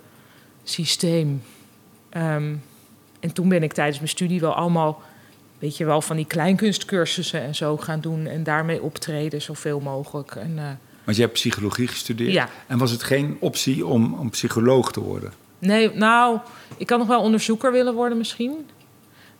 [0.63, 1.41] systeem.
[2.09, 2.53] Ehm,
[3.19, 5.01] en toen ben ik tijdens mijn studie wel allemaal,
[5.59, 8.27] weet je wel, van die kleinkunstcursussen en zo gaan doen.
[8.27, 10.35] En daarmee optreden zoveel mogelijk.
[10.35, 10.63] En, eh,
[11.03, 12.31] Want je hebt psychologie gestudeerd.
[12.31, 12.49] Ja.
[12.67, 15.33] En was het geen optie om, om psycholoog te worden?
[15.59, 16.39] Nee, nou,
[16.77, 18.69] ik had nog wel onderzoeker willen worden misschien.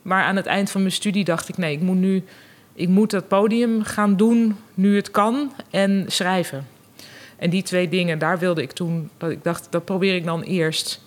[0.02, 2.24] Maar aan het eind van mijn studie dacht ik, nee, ik moet nu
[2.80, 6.66] ik moet dat podium gaan doen nu het kan en schrijven.
[7.36, 10.42] En die twee dingen, daar wilde ik toen, dat ik dacht, dat probeer ik dan
[10.42, 11.00] eerst.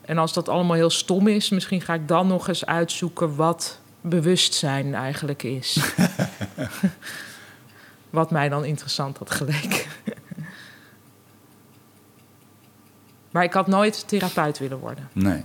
[0.00, 3.80] En als dat allemaal heel stom is, misschien ga ik dan nog eens uitzoeken wat
[4.00, 5.94] bewustzijn eigenlijk is.
[8.10, 9.80] wat mij dan interessant had geleken.
[13.30, 15.08] maar ik had nooit therapeut willen worden.
[15.12, 15.44] Nee.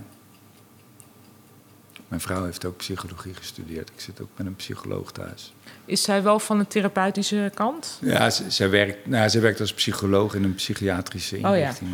[2.08, 3.88] Mijn vrouw heeft ook psychologie gestudeerd.
[3.94, 5.54] Ik zit ook met een psycholoog thuis.
[5.84, 7.98] Is zij wel van de therapeutische kant?
[8.00, 11.54] Ja, zij werkt, nou, zij werkt als psycholoog in een psychiatrische Oh ja.
[11.54, 11.90] inrichting.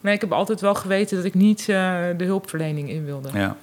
[0.00, 1.66] Nee, ik heb altijd wel geweten dat ik niet eh,
[2.16, 3.30] de hulpverlening in wilde.
[3.32, 3.56] ja.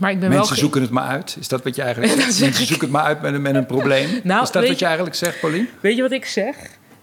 [0.00, 0.38] Maar ik ben wel...
[0.38, 1.36] Mensen zoeken het maar uit.
[1.40, 2.22] Is dat wat je eigenlijk zegt?
[2.32, 2.68] zeg Mensen ik.
[2.68, 4.08] zoeken het maar uit met een, met een probleem.
[4.22, 5.68] Nou, is dat wat je je- eigenlijk zegt, Paulien?
[5.80, 6.56] Weet je wat ik zeg?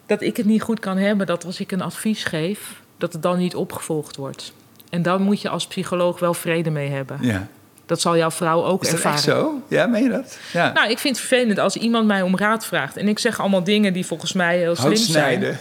[0.06, 2.60] Dat ik het niet goed kan hebben, dat als ik een advies geef,
[2.98, 4.54] dat het dan niet opgevolgd wordt.
[4.90, 7.18] En dan moet je als psycholoog wel vrede mee hebben.
[7.22, 7.48] Ja.
[7.86, 9.18] Dat zal jouw vrouw ook Is dat ervaren.
[9.18, 9.62] echt zo?
[9.68, 10.38] Ja, meen je dat?
[10.54, 10.72] Ja.
[10.74, 12.98] Nou, ik vind het vervelend als iemand mij om raad vraagt.
[12.98, 15.58] En ik zeg allemaal dingen die volgens mij heel slim zijn.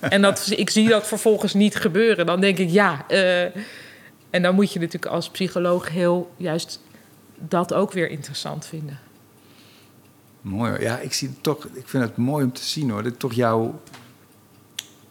[0.00, 2.26] En dat, ik zie dat vervolgens niet gebeuren.
[2.26, 3.04] Dan denk ik, ja.
[3.08, 3.46] eh,
[4.32, 6.80] en dan moet je natuurlijk als psycholoog heel juist
[7.38, 8.98] dat ook weer interessant vinden.
[10.40, 10.80] Mooi.
[10.80, 11.64] Ja, ik zie het toch.
[11.64, 13.02] Ik vind het mooi om te zien hoor.
[13.02, 13.80] Dat toch jouw,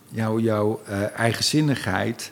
[0.10, 2.32] jouw, jouw eh, eigenzinnigheid.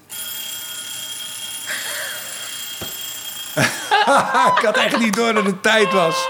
[4.58, 6.28] ik had echt niet door dat het tijd was.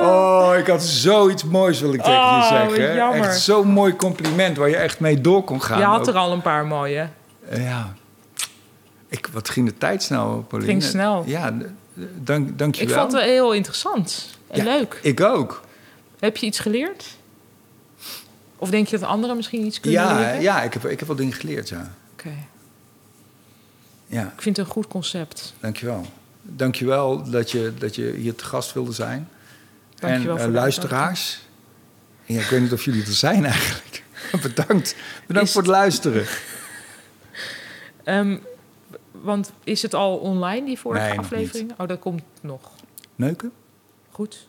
[0.00, 2.94] Oh, ik had zoiets moois wil ik tegen Oh, je wat zeggen.
[2.94, 3.28] jammer.
[3.28, 5.78] Echt zo'n mooi compliment waar je echt mee door kon gaan.
[5.78, 6.06] je had ook.
[6.06, 7.08] er al een paar mooie.
[7.48, 7.92] Eh, ja.
[9.12, 10.70] Ik, wat ging de tijd snel, Pauline?
[10.72, 11.22] Ging snel.
[11.26, 11.54] Ja,
[12.18, 12.98] dank, dank je Ik wel.
[13.00, 14.64] vond het heel interessant en Ja.
[14.64, 14.98] leuk.
[15.02, 15.60] Ik ook.
[16.18, 17.04] Heb je iets geleerd?
[18.56, 20.40] Of denk je dat anderen misschien iets kunnen Ja, leren?
[20.40, 21.94] ja ik, heb, ik heb wel dingen geleerd, ja.
[22.12, 22.34] Oké.
[24.06, 25.54] Ja, Ik vind het een goed concept.
[25.60, 26.06] dank je wel.
[26.42, 29.28] Dank je wel dat je, dat je hier te gast wilde zijn.
[29.94, 31.40] Dank je en wel eh, voor luisteraars.
[32.24, 34.02] Ja, ik weet niet of jullie er zijn eigenlijk.
[34.42, 34.94] Bedankt.
[35.26, 36.26] Bedankt Is voor het luisteren.
[38.04, 38.36] Ehm,
[39.22, 41.72] want is het al online, die vorige Nee, nog aflevering?
[41.78, 42.60] Oh, dat komt nog.
[43.16, 43.52] Neuken?
[44.10, 44.48] Goed.